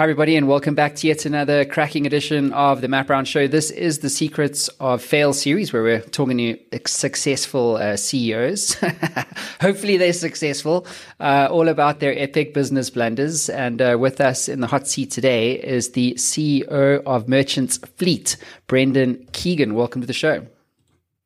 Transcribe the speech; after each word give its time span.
Hi, 0.00 0.04
everybody, 0.04 0.34
and 0.34 0.48
welcome 0.48 0.74
back 0.74 0.94
to 0.94 1.08
yet 1.08 1.26
another 1.26 1.66
cracking 1.66 2.06
edition 2.06 2.54
of 2.54 2.80
the 2.80 2.88
Matt 2.88 3.06
Brown 3.06 3.26
Show. 3.26 3.46
This 3.46 3.70
is 3.70 3.98
the 3.98 4.08
Secrets 4.08 4.68
of 4.80 5.02
Fail 5.02 5.34
series 5.34 5.74
where 5.74 5.82
we're 5.82 6.00
talking 6.00 6.38
to 6.38 6.58
successful 6.86 7.76
uh, 7.76 7.98
CEOs. 7.98 8.76
Hopefully, 9.60 9.98
they're 9.98 10.14
successful, 10.14 10.86
uh, 11.20 11.48
all 11.50 11.68
about 11.68 12.00
their 12.00 12.18
epic 12.18 12.54
business 12.54 12.88
blunders. 12.88 13.50
And 13.50 13.82
uh, 13.82 13.98
with 14.00 14.22
us 14.22 14.48
in 14.48 14.60
the 14.60 14.66
hot 14.66 14.88
seat 14.88 15.10
today 15.10 15.62
is 15.62 15.90
the 15.90 16.14
CEO 16.14 17.02
of 17.04 17.28
Merchants 17.28 17.76
Fleet, 17.98 18.38
Brendan 18.68 19.28
Keegan. 19.32 19.74
Welcome 19.74 20.00
to 20.00 20.06
the 20.06 20.14
show. 20.14 20.46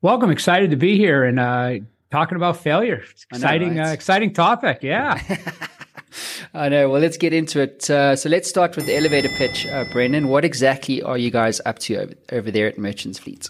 Welcome. 0.02 0.32
Excited 0.32 0.70
to 0.70 0.76
be 0.76 0.96
here 0.96 1.22
and 1.22 1.38
uh, 1.38 1.74
talking 2.10 2.34
about 2.34 2.56
failure. 2.56 3.04
Exciting, 3.30 3.76
know, 3.76 3.82
right? 3.82 3.90
Uh, 3.90 3.92
exciting 3.92 4.32
topic. 4.32 4.80
Yeah. 4.82 5.20
I 6.54 6.68
know. 6.68 6.88
Well, 6.90 7.00
let's 7.00 7.16
get 7.16 7.32
into 7.32 7.60
it. 7.60 7.88
Uh, 7.90 8.16
so 8.16 8.28
let's 8.28 8.48
start 8.48 8.76
with 8.76 8.86
the 8.86 8.96
elevator 8.96 9.28
pitch, 9.30 9.66
uh, 9.66 9.84
Brendan. 9.92 10.28
What 10.28 10.44
exactly 10.44 11.02
are 11.02 11.18
you 11.18 11.30
guys 11.30 11.60
up 11.66 11.78
to 11.80 11.96
over, 11.96 12.14
over 12.32 12.50
there 12.50 12.66
at 12.68 12.78
Merchants 12.78 13.18
Fleet? 13.18 13.48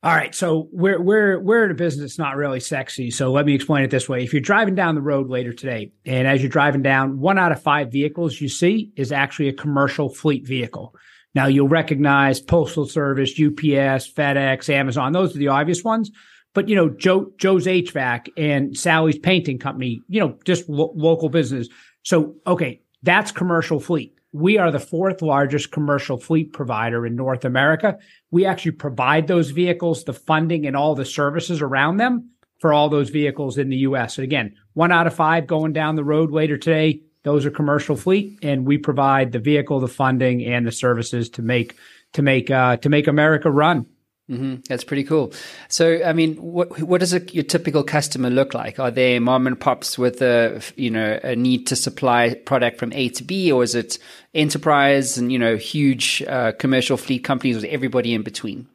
All 0.00 0.14
right, 0.14 0.32
so 0.32 0.68
we're 0.70 1.00
we're 1.00 1.40
we're 1.40 1.64
in 1.64 1.72
a 1.72 1.74
business 1.74 2.12
that's 2.12 2.18
not 2.18 2.36
really 2.36 2.60
sexy. 2.60 3.10
So 3.10 3.32
let 3.32 3.44
me 3.44 3.54
explain 3.54 3.82
it 3.82 3.90
this 3.90 4.08
way: 4.08 4.22
if 4.22 4.32
you're 4.32 4.40
driving 4.40 4.76
down 4.76 4.94
the 4.94 5.02
road 5.02 5.28
later 5.28 5.52
today, 5.52 5.92
and 6.06 6.28
as 6.28 6.40
you're 6.40 6.48
driving 6.50 6.82
down, 6.82 7.18
one 7.18 7.36
out 7.36 7.50
of 7.50 7.60
five 7.60 7.90
vehicles 7.90 8.40
you 8.40 8.48
see 8.48 8.92
is 8.94 9.10
actually 9.10 9.48
a 9.48 9.52
commercial 9.52 10.08
fleet 10.08 10.46
vehicle. 10.46 10.94
Now 11.34 11.46
you'll 11.46 11.68
recognize 11.68 12.40
Postal 12.40 12.86
Service, 12.86 13.32
UPS, 13.32 14.12
FedEx, 14.12 14.68
Amazon; 14.68 15.12
those 15.12 15.34
are 15.34 15.38
the 15.38 15.48
obvious 15.48 15.82
ones. 15.82 16.12
But 16.54 16.68
you 16.68 16.76
know, 16.76 16.88
Joe 16.88 17.32
Joe's 17.36 17.66
HVAC 17.66 18.28
and 18.36 18.76
Sally's 18.76 19.18
Painting 19.18 19.58
Company, 19.58 20.00
you 20.08 20.20
know, 20.20 20.38
just 20.44 20.68
lo- 20.68 20.92
local 20.94 21.28
business. 21.28 21.68
So, 22.02 22.36
okay, 22.46 22.82
that's 23.02 23.32
commercial 23.32 23.80
fleet. 23.80 24.14
We 24.32 24.58
are 24.58 24.70
the 24.70 24.78
fourth 24.78 25.22
largest 25.22 25.70
commercial 25.70 26.18
fleet 26.18 26.52
provider 26.52 27.06
in 27.06 27.16
North 27.16 27.44
America. 27.44 27.98
We 28.30 28.44
actually 28.44 28.72
provide 28.72 29.26
those 29.26 29.50
vehicles, 29.50 30.04
the 30.04 30.12
funding, 30.12 30.66
and 30.66 30.76
all 30.76 30.94
the 30.94 31.04
services 31.04 31.62
around 31.62 31.96
them 31.96 32.30
for 32.58 32.72
all 32.72 32.88
those 32.88 33.10
vehicles 33.10 33.56
in 33.56 33.70
the 33.70 33.78
US. 33.78 34.18
And 34.18 34.24
again, 34.24 34.54
one 34.74 34.92
out 34.92 35.06
of 35.06 35.14
five 35.14 35.46
going 35.46 35.72
down 35.72 35.96
the 35.96 36.04
road 36.04 36.30
later 36.30 36.58
today, 36.58 37.02
those 37.22 37.46
are 37.46 37.50
commercial 37.50 37.96
fleet, 37.96 38.38
and 38.42 38.66
we 38.66 38.78
provide 38.78 39.32
the 39.32 39.38
vehicle, 39.38 39.80
the 39.80 39.88
funding, 39.88 40.44
and 40.44 40.66
the 40.66 40.72
services 40.72 41.30
to 41.30 41.42
make 41.42 41.76
to 42.12 42.22
make 42.22 42.50
uh, 42.50 42.76
to 42.78 42.88
make 42.88 43.06
America 43.06 43.50
run. 43.50 43.86
Mm-hmm. 44.30 44.56
That's 44.68 44.84
pretty 44.84 45.04
cool. 45.04 45.32
So, 45.68 46.02
I 46.04 46.12
mean, 46.12 46.34
what 46.36 46.82
what 46.82 47.00
does 47.00 47.14
a, 47.14 47.20
your 47.32 47.44
typical 47.44 47.82
customer 47.82 48.28
look 48.28 48.52
like? 48.52 48.78
Are 48.78 48.90
they 48.90 49.18
mom 49.18 49.46
and 49.46 49.58
pops 49.58 49.96
with 49.96 50.20
a 50.20 50.60
you 50.76 50.90
know 50.90 51.18
a 51.22 51.34
need 51.34 51.66
to 51.68 51.76
supply 51.76 52.34
product 52.34 52.78
from 52.78 52.92
A 52.92 53.08
to 53.10 53.24
B, 53.24 53.50
or 53.50 53.62
is 53.62 53.74
it 53.74 53.98
enterprise 54.34 55.16
and 55.16 55.32
you 55.32 55.38
know 55.38 55.56
huge 55.56 56.22
uh, 56.28 56.52
commercial 56.58 56.98
fleet 56.98 57.24
companies 57.24 57.56
with 57.56 57.64
everybody 57.64 58.12
in 58.12 58.22
between? 58.22 58.68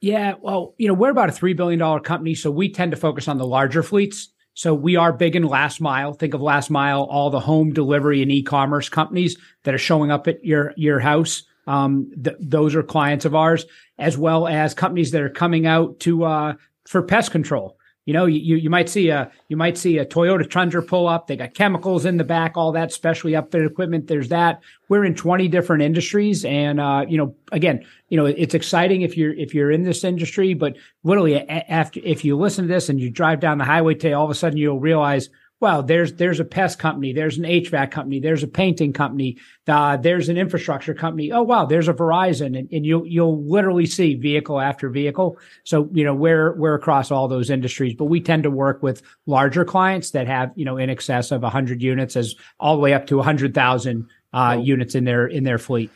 Yeah, 0.00 0.34
well, 0.40 0.74
you 0.78 0.88
know, 0.88 0.94
we're 0.94 1.10
about 1.10 1.28
a 1.28 1.32
three 1.32 1.54
billion 1.54 1.78
dollar 1.78 2.00
company, 2.00 2.34
so 2.34 2.50
we 2.50 2.72
tend 2.72 2.90
to 2.90 2.96
focus 2.96 3.28
on 3.28 3.38
the 3.38 3.46
larger 3.46 3.84
fleets. 3.84 4.28
So 4.54 4.74
we 4.74 4.96
are 4.96 5.12
big 5.12 5.36
in 5.36 5.44
last 5.44 5.80
mile. 5.80 6.14
Think 6.14 6.34
of 6.34 6.40
last 6.40 6.68
mile, 6.68 7.04
all 7.04 7.30
the 7.30 7.38
home 7.38 7.72
delivery 7.72 8.22
and 8.22 8.32
e-commerce 8.32 8.88
companies 8.88 9.38
that 9.62 9.74
are 9.74 9.78
showing 9.78 10.10
up 10.10 10.26
at 10.26 10.44
your 10.44 10.74
your 10.76 10.98
house. 10.98 11.44
Um, 11.70 12.10
th- 12.22 12.36
those 12.40 12.74
are 12.74 12.82
clients 12.82 13.24
of 13.24 13.36
ours, 13.36 13.64
as 13.96 14.18
well 14.18 14.48
as 14.48 14.74
companies 14.74 15.12
that 15.12 15.22
are 15.22 15.30
coming 15.30 15.66
out 15.66 16.00
to 16.00 16.24
uh, 16.24 16.54
for 16.84 17.00
pest 17.02 17.30
control. 17.30 17.78
You 18.06 18.14
know, 18.14 18.26
you 18.26 18.56
you 18.56 18.70
might 18.70 18.88
see 18.88 19.10
a 19.10 19.30
you 19.46 19.56
might 19.56 19.78
see 19.78 19.98
a 19.98 20.04
Toyota 20.04 20.50
Tundra 20.50 20.82
pull 20.82 21.06
up. 21.06 21.28
They 21.28 21.36
got 21.36 21.54
chemicals 21.54 22.06
in 22.06 22.16
the 22.16 22.24
back, 22.24 22.56
all 22.56 22.72
that 22.72 22.92
specially 22.92 23.32
upfitted 23.32 23.70
equipment. 23.70 24.08
There's 24.08 24.30
that. 24.30 24.62
We're 24.88 25.04
in 25.04 25.14
20 25.14 25.46
different 25.46 25.84
industries, 25.84 26.44
and 26.44 26.80
uh, 26.80 27.04
you 27.08 27.18
know, 27.18 27.36
again, 27.52 27.86
you 28.08 28.16
know, 28.16 28.26
it's 28.26 28.54
exciting 28.54 29.02
if 29.02 29.16
you're 29.16 29.34
if 29.34 29.54
you're 29.54 29.70
in 29.70 29.84
this 29.84 30.02
industry. 30.02 30.54
But 30.54 30.76
literally, 31.04 31.48
after 31.48 32.00
if 32.02 32.24
you 32.24 32.36
listen 32.36 32.66
to 32.66 32.74
this 32.74 32.88
and 32.88 32.98
you 32.98 33.10
drive 33.10 33.38
down 33.38 33.58
the 33.58 33.64
highway 33.64 33.94
today, 33.94 34.14
all 34.14 34.24
of 34.24 34.30
a 34.30 34.34
sudden 34.34 34.58
you'll 34.58 34.80
realize 34.80 35.28
well, 35.60 35.82
there's 35.82 36.14
there's 36.14 36.40
a 36.40 36.44
pest 36.44 36.78
company, 36.78 37.12
there's 37.12 37.36
an 37.36 37.44
HVAC 37.44 37.90
company, 37.90 38.18
there's 38.18 38.42
a 38.42 38.48
painting 38.48 38.94
company, 38.94 39.36
uh, 39.68 39.98
there's 39.98 40.30
an 40.30 40.38
infrastructure 40.38 40.94
company. 40.94 41.30
Oh 41.32 41.42
wow, 41.42 41.66
there's 41.66 41.86
a 41.86 41.92
Verizon, 41.92 42.58
and, 42.58 42.72
and 42.72 42.86
you'll 42.86 43.06
you'll 43.06 43.44
literally 43.44 43.84
see 43.84 44.14
vehicle 44.14 44.58
after 44.58 44.88
vehicle. 44.88 45.38
So 45.64 45.90
you 45.92 46.02
know 46.02 46.14
we're 46.14 46.54
we're 46.54 46.74
across 46.74 47.10
all 47.10 47.28
those 47.28 47.50
industries, 47.50 47.94
but 47.94 48.06
we 48.06 48.22
tend 48.22 48.44
to 48.44 48.50
work 48.50 48.82
with 48.82 49.02
larger 49.26 49.66
clients 49.66 50.12
that 50.12 50.26
have 50.26 50.50
you 50.56 50.64
know 50.64 50.78
in 50.78 50.88
excess 50.88 51.30
of 51.30 51.42
100 51.42 51.82
units, 51.82 52.16
as 52.16 52.34
all 52.58 52.74
the 52.74 52.82
way 52.82 52.94
up 52.94 53.06
to 53.08 53.16
100,000 53.16 54.08
uh, 54.32 54.54
oh. 54.56 54.62
units 54.62 54.94
in 54.94 55.04
their 55.04 55.26
in 55.26 55.44
their 55.44 55.58
fleet. 55.58 55.90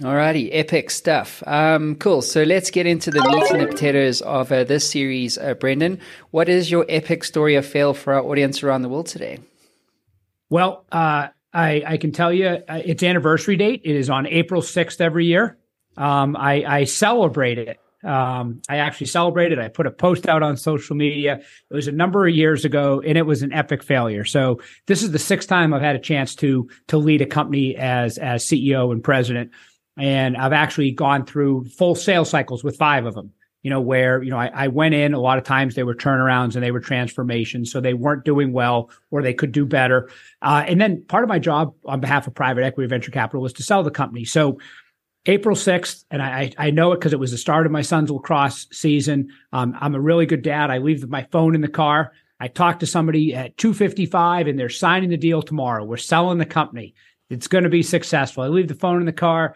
Alrighty, 0.00 0.48
epic 0.50 0.88
stuff. 0.88 1.42
Um, 1.46 1.94
cool. 1.96 2.22
So 2.22 2.42
let's 2.42 2.70
get 2.70 2.86
into 2.86 3.10
the 3.10 3.20
meat 3.20 3.50
and 3.50 3.60
the 3.60 3.66
potatoes 3.66 4.22
of 4.22 4.50
uh, 4.50 4.64
this 4.64 4.88
series, 4.88 5.36
uh, 5.36 5.52
Brendan. 5.52 6.00
What 6.30 6.48
is 6.48 6.70
your 6.70 6.86
epic 6.88 7.22
story 7.22 7.54
of 7.56 7.66
fail 7.66 7.92
for 7.92 8.14
our 8.14 8.22
audience 8.22 8.62
around 8.62 8.80
the 8.80 8.88
world 8.88 9.08
today? 9.08 9.40
Well, 10.48 10.86
uh, 10.90 11.28
I, 11.52 11.82
I, 11.86 11.96
can 11.98 12.12
tell 12.12 12.32
you 12.32 12.46
uh, 12.46 12.80
its 12.82 13.02
anniversary 13.02 13.56
date. 13.56 13.82
It 13.84 13.94
is 13.94 14.08
on 14.08 14.26
April 14.26 14.62
6th 14.62 15.02
every 15.02 15.26
year. 15.26 15.58
Um, 15.98 16.34
I, 16.34 16.64
I, 16.64 16.84
celebrate 16.84 17.58
it. 17.58 17.78
Um, 18.02 18.62
I 18.70 18.78
actually 18.78 19.08
celebrated. 19.08 19.58
I 19.58 19.68
put 19.68 19.86
a 19.86 19.90
post 19.90 20.26
out 20.26 20.42
on 20.42 20.56
social 20.56 20.96
media. 20.96 21.42
It 21.70 21.74
was 21.74 21.88
a 21.88 21.92
number 21.92 22.26
of 22.26 22.34
years 22.34 22.64
ago, 22.64 23.02
and 23.06 23.18
it 23.18 23.26
was 23.26 23.42
an 23.42 23.52
epic 23.52 23.82
failure. 23.82 24.24
So 24.24 24.62
this 24.86 25.02
is 25.02 25.10
the 25.10 25.18
sixth 25.18 25.48
time 25.50 25.74
I've 25.74 25.82
had 25.82 25.96
a 25.96 26.00
chance 26.00 26.34
to 26.36 26.70
to 26.88 26.96
lead 26.96 27.20
a 27.20 27.26
company 27.26 27.76
as 27.76 28.16
as 28.16 28.46
CEO 28.46 28.90
and 28.92 29.04
president. 29.04 29.50
And 29.96 30.36
I've 30.36 30.52
actually 30.52 30.92
gone 30.92 31.26
through 31.26 31.66
full 31.66 31.94
sales 31.94 32.30
cycles 32.30 32.64
with 32.64 32.76
five 32.76 33.06
of 33.06 33.14
them, 33.14 33.32
you 33.62 33.70
know, 33.70 33.80
where, 33.80 34.22
you 34.22 34.30
know, 34.30 34.38
I, 34.38 34.50
I, 34.54 34.68
went 34.68 34.94
in, 34.94 35.14
a 35.14 35.20
lot 35.20 35.36
of 35.36 35.44
times 35.44 35.74
they 35.74 35.82
were 35.82 35.94
turnarounds 35.94 36.54
and 36.54 36.64
they 36.64 36.70
were 36.70 36.80
transformations. 36.80 37.70
So 37.70 37.80
they 37.80 37.94
weren't 37.94 38.24
doing 38.24 38.52
well 38.52 38.90
or 39.10 39.20
they 39.20 39.34
could 39.34 39.52
do 39.52 39.66
better. 39.66 40.08
Uh, 40.40 40.64
and 40.66 40.80
then 40.80 41.04
part 41.04 41.24
of 41.24 41.28
my 41.28 41.38
job 41.38 41.74
on 41.84 42.00
behalf 42.00 42.26
of 42.26 42.34
private 42.34 42.64
equity 42.64 42.88
venture 42.88 43.10
capital 43.10 43.42
was 43.42 43.52
to 43.54 43.62
sell 43.62 43.82
the 43.82 43.90
company. 43.90 44.24
So 44.24 44.58
April 45.26 45.54
6th, 45.54 46.04
and 46.10 46.22
I, 46.22 46.52
I 46.56 46.70
know 46.70 46.92
it 46.92 46.96
because 46.96 47.12
it 47.12 47.18
was 47.18 47.30
the 47.30 47.38
start 47.38 47.66
of 47.66 47.72
my 47.72 47.82
son's 47.82 48.10
lacrosse 48.10 48.66
season. 48.72 49.28
Um, 49.52 49.76
I'm 49.78 49.94
a 49.94 50.00
really 50.00 50.24
good 50.24 50.42
dad. 50.42 50.70
I 50.70 50.78
leave 50.78 51.06
my 51.08 51.26
phone 51.30 51.54
in 51.54 51.60
the 51.60 51.68
car. 51.68 52.12
I 52.40 52.48
talk 52.48 52.78
to 52.78 52.86
somebody 52.86 53.34
at 53.34 53.56
255 53.58 54.46
and 54.46 54.58
they're 54.58 54.70
signing 54.70 55.10
the 55.10 55.18
deal 55.18 55.42
tomorrow. 55.42 55.84
We're 55.84 55.98
selling 55.98 56.38
the 56.38 56.46
company. 56.46 56.94
It's 57.28 57.48
going 57.48 57.64
to 57.64 57.70
be 57.70 57.82
successful. 57.82 58.42
I 58.42 58.48
leave 58.48 58.68
the 58.68 58.74
phone 58.74 59.00
in 59.00 59.06
the 59.06 59.12
car. 59.12 59.54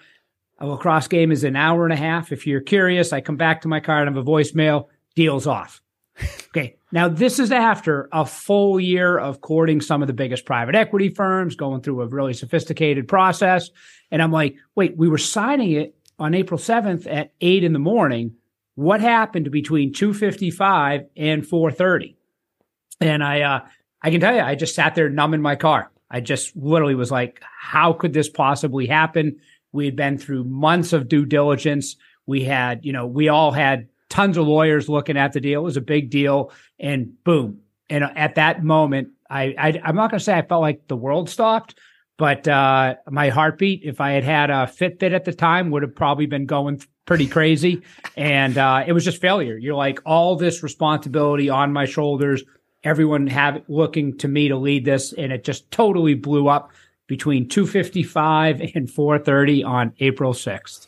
A 0.65 0.67
lacrosse 0.67 1.09
game 1.09 1.31
is 1.31 1.45
an 1.45 1.57
hour 1.57 1.85
and 1.85 1.93
a 1.93 1.97
half. 1.97 2.33
If 2.33 2.47
you're 2.47 2.63
curious, 2.63 3.13
I 3.13 3.21
come 3.21 3.37
back 3.37 3.61
to 3.61 3.69
my 3.69 3.81
car 3.81 4.01
and 4.01 4.09
have 4.09 4.27
a 4.27 4.27
voicemail. 4.27 4.87
Deals 5.15 5.47
off. 5.47 5.83
okay. 6.49 6.77
Now, 6.91 7.07
this 7.07 7.39
is 7.39 7.53
after 7.53 8.09
a 8.13 8.25
full 8.25 8.81
year 8.81 9.19
of 9.19 9.43
courting 9.43 9.83
some 9.83 10.01
of 10.01 10.07
the 10.07 10.15
biggest 10.15 10.47
private 10.47 10.75
equity 10.75 11.11
firms, 11.11 11.55
going 11.55 11.83
through 11.83 12.01
a 12.01 12.07
really 12.07 12.33
sophisticated 12.33 13.07
process. 13.07 13.69
And 14.11 14.23
I'm 14.23 14.33
like, 14.33 14.57
wait, 14.75 14.97
we 14.97 15.07
were 15.07 15.19
signing 15.19 15.73
it 15.73 15.95
on 16.19 16.33
April 16.33 16.59
7th 16.59 17.07
at 17.13 17.33
eight 17.43 17.63
in 17.63 17.75
the 17.75 17.79
morning. 17.79 18.35
What 18.75 19.03
happened 19.03 19.51
between 19.51 19.93
255 19.93 21.03
and 21.15 21.47
430? 21.47 22.17
And 23.03 23.23
I, 23.23 23.43
uh, 23.43 23.61
I 24.01 24.11
can 24.11 24.21
tell 24.21 24.35
you, 24.35 24.41
I 24.41 24.55
just 24.55 24.75
sat 24.75 24.95
there 24.95 25.11
numb 25.11 25.35
in 25.35 25.43
my 25.43 25.57
car. 25.57 25.91
I 26.11 26.21
just 26.21 26.57
literally 26.57 26.95
was 26.95 27.11
like, 27.11 27.43
how 27.59 27.93
could 27.93 28.15
this 28.15 28.29
possibly 28.31 28.87
happen? 28.87 29.41
We 29.75 29.85
had 29.87 29.97
been 29.97 30.19
through 30.19 30.45
months 30.45 30.93
of 30.93 31.09
due 31.09 31.27
diligence. 31.27 31.97
We 32.27 32.45
had, 32.45 32.85
you 32.85 32.93
know, 32.93 33.07
we 33.07 33.29
all 33.29 33.51
had 33.51 33.89
tons 34.09 34.37
of 34.37 34.47
lawyers 34.47 34.89
looking 34.89 35.17
at 35.17 35.33
the 35.33 35.41
deal. 35.41 35.61
It 35.61 35.65
was 35.65 35.77
a 35.77 35.83
big 35.83 36.11
deal. 36.11 36.53
And 36.79 37.23
boom. 37.25 37.61
And 37.91 38.05
at 38.05 38.37
that 38.37 38.63
moment, 38.63 39.09
I, 39.29 39.55
I 39.59 39.69
am 39.85 39.97
not 39.97 40.11
going 40.11 40.19
to 40.19 40.25
say 40.25 40.35
I 40.35 40.43
felt 40.43 40.63
like 40.63 40.87
the 40.87 40.97
world 40.97 41.29
stopped, 41.29 41.75
but 42.17 42.47
uh, 42.47 42.95
my 43.11 43.31
heartbeat, 43.31 43.83
if 43.83 44.01
I 44.01 44.13
had 44.13 44.23
had 44.23 44.51
a 44.51 44.67
Fitbit 44.67 45.13
at 45.13 45.25
the 45.25 45.33
time, 45.33 45.71
would 45.73 45.83
have 45.83 45.97
probably 45.97 46.27
been 46.27 46.47
going 46.47 46.81
pretty 47.05 47.27
crazy. 47.27 47.83
and 48.17 48.57
uh, 48.57 48.85
it 48.87 48.93
was 48.93 49.05
just 49.05 49.21
failure. 49.21 49.57
You're 49.57 49.75
like 49.75 49.99
all 50.07 50.37
this 50.37 50.63
responsibility 50.63 51.51
on 51.51 51.73
my 51.73 51.85
shoulders. 51.85 52.45
Everyone 52.85 53.27
have 53.27 53.63
looking 53.67 54.19
to 54.19 54.29
me 54.29 54.49
to 54.49 54.57
lead 54.57 54.85
this, 54.85 55.13
and 55.13 55.33
it 55.33 55.43
just 55.43 55.71
totally 55.71 56.15
blew 56.15 56.49
up 56.49 56.71
between 57.07 57.49
255 57.49 58.61
and 58.75 58.91
430 58.91 59.65
on 59.65 59.93
April 60.01 60.33
6th. 60.33 60.87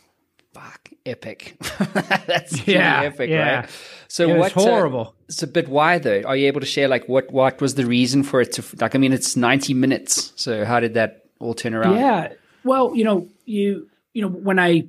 Fuck, 0.53 0.91
epic. 1.05 1.57
That's 2.27 2.67
yeah, 2.67 3.03
epic, 3.03 3.31
yeah. 3.31 3.61
right? 3.61 3.71
So 4.09 4.27
yeah, 4.27 4.39
what 4.39 4.57
uh, 4.57 4.61
horrible. 4.61 5.01
Uh, 5.09 5.25
it's 5.29 5.43
a 5.43 5.47
bit 5.47 5.69
why 5.69 5.99
though. 5.99 6.23
Are 6.23 6.37
you 6.37 6.47
able 6.47 6.61
to 6.61 6.67
share 6.67 6.89
like 6.89 7.09
what 7.09 7.31
what 7.31 7.61
was 7.61 7.75
the 7.75 7.85
reason 7.85 8.23
for 8.23 8.41
it 8.41 8.53
to 8.53 8.65
like 8.81 8.95
I 8.95 8.99
mean 8.99 9.13
it's 9.13 9.37
90 9.37 9.75
minutes. 9.75 10.33
So 10.37 10.65
how 10.65 10.81
did 10.81 10.95
that 10.95 11.27
all 11.41 11.55
turn 11.55 11.75
around? 11.75 11.97
Yeah. 11.97 12.33
Well, 12.65 12.95
you 12.95 13.05
know, 13.05 13.29
you 13.45 13.89
you 14.15 14.23
know 14.23 14.29
when 14.29 14.59
I 14.59 14.89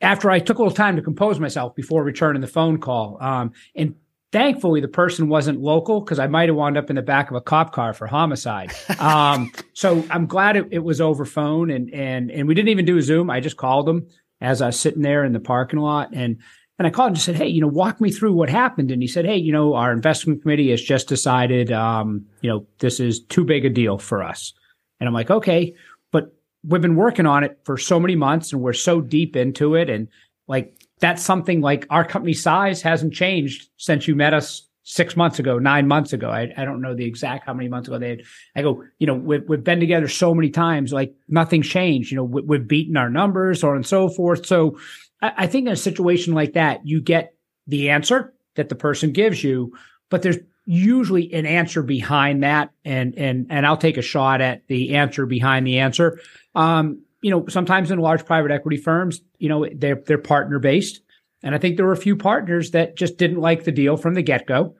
after 0.00 0.30
I 0.30 0.40
took 0.40 0.58
a 0.58 0.62
little 0.62 0.74
time 0.74 0.96
to 0.96 1.02
compose 1.02 1.38
myself 1.38 1.74
before 1.74 2.02
returning 2.02 2.40
the 2.40 2.48
phone 2.48 2.78
call 2.78 3.18
um 3.20 3.52
and 3.76 3.94
thankfully 4.34 4.80
the 4.80 4.88
person 4.88 5.28
wasn't 5.28 5.60
local 5.60 6.00
because 6.00 6.18
I 6.18 6.26
might 6.26 6.48
have 6.48 6.56
wound 6.56 6.76
up 6.76 6.90
in 6.90 6.96
the 6.96 7.02
back 7.02 7.30
of 7.30 7.36
a 7.36 7.40
cop 7.40 7.72
car 7.72 7.92
for 7.92 8.08
homicide. 8.08 8.72
Um, 8.98 9.52
so 9.74 10.04
I'm 10.10 10.26
glad 10.26 10.56
it, 10.56 10.66
it, 10.72 10.80
was 10.80 11.00
over 11.00 11.24
phone 11.24 11.70
and 11.70 11.88
and 11.94 12.32
and 12.32 12.48
we 12.48 12.54
didn't 12.54 12.70
even 12.70 12.84
do 12.84 12.98
a 12.98 13.02
Zoom. 13.02 13.30
I 13.30 13.38
just 13.38 13.56
called 13.56 13.88
him 13.88 14.08
as 14.40 14.60
I 14.60 14.66
was 14.66 14.80
sitting 14.80 15.02
there 15.02 15.24
in 15.24 15.32
the 15.32 15.40
parking 15.40 15.78
lot 15.78 16.12
and 16.12 16.38
and 16.80 16.88
I 16.88 16.90
called 16.90 17.08
and 17.08 17.14
just 17.14 17.26
said, 17.26 17.36
hey, 17.36 17.46
you 17.46 17.60
know, 17.60 17.68
walk 17.68 18.00
me 18.00 18.10
through 18.10 18.32
what 18.32 18.50
happened. 18.50 18.90
And 18.90 19.00
he 19.00 19.06
said, 19.06 19.24
hey, 19.24 19.36
you 19.36 19.52
know, 19.52 19.74
our 19.74 19.92
investment 19.92 20.42
committee 20.42 20.70
has 20.72 20.82
just 20.82 21.06
decided, 21.06 21.70
um, 21.70 22.26
you 22.40 22.50
know, 22.50 22.66
this 22.80 22.98
is 22.98 23.20
too 23.20 23.44
big 23.44 23.64
a 23.64 23.70
deal 23.70 23.98
for 23.98 24.24
us. 24.24 24.52
And 24.98 25.06
I'm 25.06 25.14
like, 25.14 25.30
okay, 25.30 25.76
but 26.10 26.34
we've 26.64 26.82
been 26.82 26.96
working 26.96 27.26
on 27.26 27.44
it 27.44 27.60
for 27.62 27.78
so 27.78 28.00
many 28.00 28.16
months 28.16 28.52
and 28.52 28.60
we're 28.60 28.72
so 28.72 29.00
deep 29.00 29.36
into 29.36 29.76
it 29.76 29.88
and 29.88 30.08
like 30.48 30.83
that's 31.00 31.22
something 31.22 31.60
like 31.60 31.86
our 31.90 32.04
company 32.04 32.34
size 32.34 32.82
hasn't 32.82 33.14
changed 33.14 33.68
since 33.76 34.06
you 34.06 34.14
met 34.14 34.34
us 34.34 34.68
six 34.84 35.16
months 35.16 35.38
ago, 35.38 35.58
nine 35.58 35.88
months 35.88 36.12
ago. 36.12 36.28
I, 36.28 36.52
I 36.56 36.64
don't 36.64 36.82
know 36.82 36.94
the 36.94 37.06
exact 37.06 37.46
how 37.46 37.54
many 37.54 37.68
months 37.68 37.88
ago 37.88 37.98
they 37.98 38.10
had. 38.10 38.22
I 38.54 38.62
go, 38.62 38.84
you 38.98 39.06
know, 39.06 39.14
we've, 39.14 39.42
we've 39.48 39.64
been 39.64 39.80
together 39.80 40.08
so 40.08 40.34
many 40.34 40.50
times, 40.50 40.92
like 40.92 41.14
nothing's 41.26 41.66
changed. 41.66 42.10
You 42.10 42.18
know, 42.18 42.24
we, 42.24 42.58
have 42.58 42.68
beaten 42.68 42.96
our 42.96 43.10
numbers 43.10 43.64
or 43.64 43.74
and 43.74 43.86
so 43.86 44.08
forth. 44.08 44.46
So 44.46 44.78
I, 45.22 45.32
I 45.38 45.46
think 45.46 45.66
in 45.66 45.72
a 45.72 45.76
situation 45.76 46.34
like 46.34 46.52
that, 46.52 46.86
you 46.86 47.00
get 47.00 47.34
the 47.66 47.90
answer 47.90 48.34
that 48.56 48.68
the 48.68 48.74
person 48.74 49.12
gives 49.12 49.42
you, 49.42 49.72
but 50.10 50.22
there's 50.22 50.38
usually 50.66 51.32
an 51.32 51.46
answer 51.46 51.82
behind 51.82 52.42
that. 52.42 52.70
And, 52.84 53.16
and, 53.16 53.46
and 53.50 53.66
I'll 53.66 53.76
take 53.78 53.96
a 53.96 54.02
shot 54.02 54.42
at 54.42 54.66
the 54.68 54.96
answer 54.96 55.24
behind 55.24 55.66
the 55.66 55.78
answer. 55.78 56.20
Um, 56.54 57.02
you 57.24 57.30
know, 57.30 57.46
sometimes 57.48 57.90
in 57.90 57.98
large 58.00 58.26
private 58.26 58.50
equity 58.50 58.76
firms, 58.76 59.22
you 59.38 59.48
know, 59.48 59.66
they're 59.74 60.02
they're 60.06 60.18
partner 60.18 60.58
based, 60.58 61.00
and 61.42 61.54
I 61.54 61.58
think 61.58 61.78
there 61.78 61.86
were 61.86 61.92
a 61.92 61.96
few 61.96 62.16
partners 62.16 62.72
that 62.72 62.98
just 62.98 63.16
didn't 63.16 63.40
like 63.40 63.64
the 63.64 63.72
deal 63.72 63.96
from 63.96 64.12
the 64.12 64.20
get 64.20 64.46
go, 64.46 64.74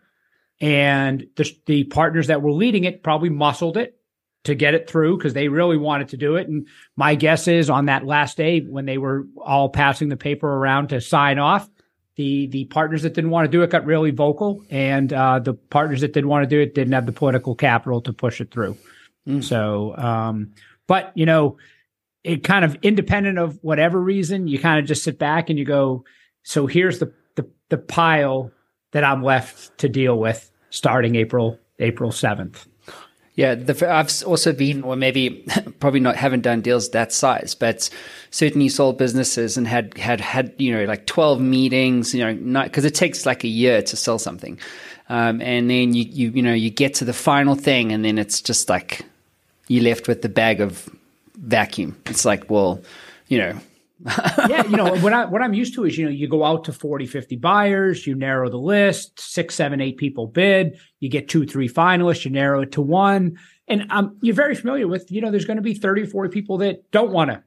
and 0.61 1.27
the 1.37 1.51
the 1.65 1.85
partners 1.85 2.27
that 2.27 2.43
were 2.43 2.53
leading 2.53 2.85
it 2.85 3.03
probably 3.03 3.31
muscled 3.31 3.79
it 3.79 3.99
to 4.43 4.55
get 4.55 4.75
it 4.75 4.91
through 4.91 5.17
because 5.17 5.33
they 5.33 5.49
really 5.49 5.79
wanted 5.79 6.09
to 6.09 6.19
do 6.19 6.37
it. 6.37 6.47
And 6.47 6.69
my 6.97 7.15
guess 7.15 7.49
is 7.49 7.71
on 7.71 7.87
that 7.87 8.05
last 8.05 8.37
day 8.37 8.61
when 8.61 8.85
they 8.85 8.99
were 8.99 9.27
all 9.39 9.71
passing 9.71 10.11
the 10.11 10.17
paper 10.19 10.47
around 10.47 10.89
to 10.89 11.01
sign 11.01 11.39
off, 11.39 11.67
the 12.17 12.49
the 12.49 12.67
partners 12.67 13.05
that 13.05 13.15
didn't 13.15 13.31
want 13.31 13.47
to 13.47 13.51
do 13.51 13.63
it 13.63 13.71
got 13.71 13.87
really 13.87 14.11
vocal, 14.11 14.63
and 14.69 15.11
uh, 15.15 15.39
the 15.39 15.55
partners 15.55 16.03
that 16.03 16.13
didn't 16.13 16.29
want 16.29 16.43
to 16.43 16.55
do 16.55 16.61
it 16.61 16.75
didn't 16.75 16.93
have 16.93 17.07
the 17.07 17.13
political 17.13 17.55
capital 17.55 18.03
to 18.03 18.13
push 18.13 18.43
it 18.43 18.51
through. 18.51 18.77
Mm. 19.27 19.43
So, 19.43 19.97
um, 19.97 20.53
but 20.87 21.11
you 21.15 21.25
know, 21.25 21.57
it 22.25 22.43
kind 22.43 22.65
of 22.65 22.77
independent 22.83 23.39
of 23.39 23.59
whatever 23.63 24.01
reason, 24.01 24.49
you 24.49 24.59
kind 24.59 24.81
of 24.81 24.87
just 24.87 25.05
sit 25.05 25.19
back 25.19 25.51
and 25.51 25.59
you 25.59 25.65
go, 25.65 26.05
so 26.43 26.67
here's 26.67 26.99
the, 26.99 27.13
the, 27.37 27.47
the 27.69 27.79
pile 27.79 28.51
that 28.93 29.05
I'm 29.05 29.23
left 29.23 29.77
to 29.79 29.89
deal 29.89 30.19
with 30.19 30.51
starting 30.71 31.15
April, 31.15 31.59
April 31.79 32.11
7th. 32.11 32.67
Yeah, 33.37 33.57
the, 33.57 33.93
I've 33.93 34.23
also 34.25 34.53
been, 34.53 34.85
or 34.85 34.95
maybe 34.95 35.45
probably 35.81 36.01
not, 36.01 36.17
haven't 36.17 36.43
done 36.43 36.61
deals 36.61 36.91
that 36.91 37.13
size, 37.13 37.55
but 37.55 37.91
certainly 38.31 38.69
sold 38.69 38.97
businesses 38.97 39.57
and 39.57 39.67
had 39.67 39.99
had 39.99 40.21
had 40.21 40.55
you 40.57 40.73
know 40.73 40.85
like 40.85 41.07
twelve 41.07 41.41
meetings, 41.41 42.15
you 42.15 42.25
know, 42.25 42.63
because 42.63 42.85
it 42.85 42.95
takes 42.95 43.27
like 43.27 43.43
a 43.43 43.49
year 43.49 43.83
to 43.83 43.97
sell 43.97 44.21
something, 44.21 44.57
um, 45.09 45.41
and 45.43 45.69
then 45.69 45.95
you 45.95 46.05
you 46.05 46.31
you 46.31 46.43
know 46.43 46.55
you 46.55 46.71
get 46.71 46.95
to 46.95 47.05
the 47.05 47.13
final 47.13 47.57
thing, 47.57 47.91
and 47.91 48.05
then 48.05 48.19
it's 48.19 48.41
just 48.41 48.69
like 48.69 49.05
you're 49.67 49.83
left 49.83 50.07
with 50.07 50.23
the 50.23 50.29
bag 50.29 50.61
of 50.61 50.89
vacuum. 51.45 51.97
It's 52.07 52.25
like, 52.25 52.51
well, 52.51 52.83
you 53.29 53.39
know. 53.39 53.59
yeah, 54.49 54.67
you 54.67 54.77
know, 54.77 54.97
what 54.97 55.13
I 55.13 55.25
what 55.25 55.41
I'm 55.41 55.55
used 55.55 55.75
to 55.77 55.85
is, 55.85 55.97
you 55.97 56.05
know, 56.05 56.11
you 56.11 56.29
go 56.29 56.45
out 56.45 56.65
to 56.65 56.73
40, 56.73 57.07
50 57.07 57.37
buyers, 57.37 58.07
you 58.07 58.15
narrow 58.15 58.51
the 58.51 58.59
list, 58.59 59.19
six, 59.19 59.55
seven, 59.55 59.81
eight 59.81 59.97
people 59.97 60.27
bid, 60.27 60.79
you 61.01 61.09
get 61.09 61.29
two, 61.29 61.47
three 61.47 61.69
finalists, 61.69 62.25
you 62.25 62.31
narrow 62.31 62.63
it 62.63 62.73
to 62.73 62.83
one. 62.83 63.39
And 63.67 63.87
um, 63.91 64.19
you're 64.21 64.35
very 64.35 64.57
familiar 64.57 64.87
with, 64.87 65.11
you 65.11 65.23
know, 65.23 65.31
there's 65.31 65.47
going 65.47 65.57
to 65.57 65.63
be 65.63 65.75
30 65.75 66.07
40 66.07 66.31
people 66.31 66.59
that 66.59 66.91
don't 66.91 67.13
want 67.13 67.31
to, 67.31 67.43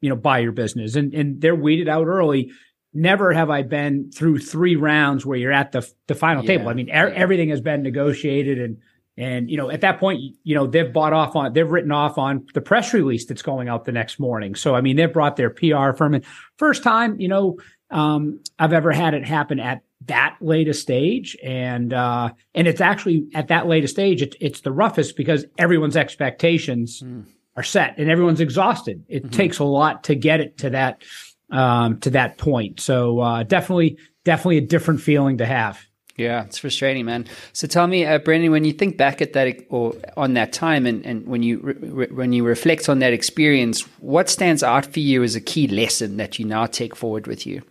you 0.00 0.10
know, 0.10 0.16
buy 0.16 0.40
your 0.40 0.52
business 0.52 0.94
and, 0.94 1.14
and 1.14 1.40
they're 1.40 1.54
weeded 1.54 1.88
out 1.88 2.06
early. 2.06 2.50
Never 2.92 3.32
have 3.32 3.48
I 3.48 3.62
been 3.62 4.10
through 4.10 4.40
three 4.40 4.76
rounds 4.76 5.24
where 5.24 5.38
you're 5.38 5.52
at 5.52 5.72
the 5.72 5.88
the 6.06 6.14
final 6.14 6.44
yeah, 6.44 6.58
table. 6.58 6.68
I 6.68 6.74
mean, 6.74 6.90
er- 6.90 7.08
yeah. 7.08 7.14
everything 7.14 7.48
has 7.48 7.60
been 7.60 7.82
negotiated 7.82 8.60
and 8.60 8.76
and 9.16 9.48
you 9.50 9.56
know, 9.56 9.70
at 9.70 9.80
that 9.82 10.00
point, 10.00 10.20
you 10.42 10.54
know, 10.54 10.66
they've 10.66 10.92
bought 10.92 11.12
off 11.12 11.36
on, 11.36 11.52
they've 11.52 11.70
written 11.70 11.92
off 11.92 12.18
on 12.18 12.46
the 12.54 12.60
press 12.60 12.92
release 12.92 13.26
that's 13.26 13.42
going 13.42 13.68
out 13.68 13.84
the 13.84 13.92
next 13.92 14.18
morning. 14.18 14.54
So 14.54 14.74
I 14.74 14.80
mean, 14.80 14.96
they've 14.96 15.12
brought 15.12 15.36
their 15.36 15.50
PR 15.50 15.92
firm 15.96 16.14
and 16.14 16.24
first 16.56 16.82
time, 16.82 17.20
you 17.20 17.28
know, 17.28 17.58
um, 17.90 18.40
I've 18.58 18.72
ever 18.72 18.90
had 18.92 19.14
it 19.14 19.24
happen 19.24 19.60
at 19.60 19.82
that 20.06 20.36
late 20.40 20.68
a 20.68 20.74
stage, 20.74 21.36
and 21.42 21.92
uh, 21.92 22.30
and 22.54 22.66
it's 22.66 22.80
actually 22.80 23.26
at 23.34 23.48
that 23.48 23.66
late 23.66 23.84
a 23.84 23.88
stage, 23.88 24.20
it, 24.20 24.34
it's 24.40 24.60
the 24.60 24.72
roughest 24.72 25.16
because 25.16 25.46
everyone's 25.58 25.96
expectations 25.96 27.02
mm. 27.02 27.24
are 27.56 27.62
set 27.62 27.96
and 27.98 28.10
everyone's 28.10 28.40
exhausted. 28.40 29.04
It 29.08 29.22
mm-hmm. 29.22 29.30
takes 29.30 29.58
a 29.58 29.64
lot 29.64 30.04
to 30.04 30.14
get 30.14 30.40
it 30.40 30.58
to 30.58 30.70
that 30.70 31.02
um, 31.50 32.00
to 32.00 32.10
that 32.10 32.38
point. 32.38 32.80
So 32.80 33.20
uh, 33.20 33.42
definitely, 33.44 33.98
definitely 34.24 34.58
a 34.58 34.66
different 34.66 35.00
feeling 35.00 35.38
to 35.38 35.46
have. 35.46 35.80
Yeah, 36.16 36.44
it's 36.44 36.58
frustrating, 36.58 37.06
man. 37.06 37.26
So 37.52 37.66
tell 37.66 37.88
me, 37.88 38.04
uh, 38.06 38.18
Brendan, 38.18 38.52
when 38.52 38.64
you 38.64 38.72
think 38.72 38.96
back 38.96 39.20
at 39.20 39.32
that 39.32 39.66
or 39.68 39.94
on 40.16 40.34
that 40.34 40.52
time, 40.52 40.86
and, 40.86 41.04
and 41.04 41.26
when 41.26 41.42
you 41.42 41.58
re- 41.58 42.06
when 42.06 42.32
you 42.32 42.44
reflect 42.44 42.88
on 42.88 43.00
that 43.00 43.12
experience, 43.12 43.80
what 43.98 44.28
stands 44.28 44.62
out 44.62 44.86
for 44.86 45.00
you 45.00 45.24
as 45.24 45.34
a 45.34 45.40
key 45.40 45.66
lesson 45.66 46.16
that 46.18 46.38
you 46.38 46.44
now 46.44 46.66
take 46.66 46.94
forward 46.94 47.26
with 47.26 47.46
you? 47.46 47.62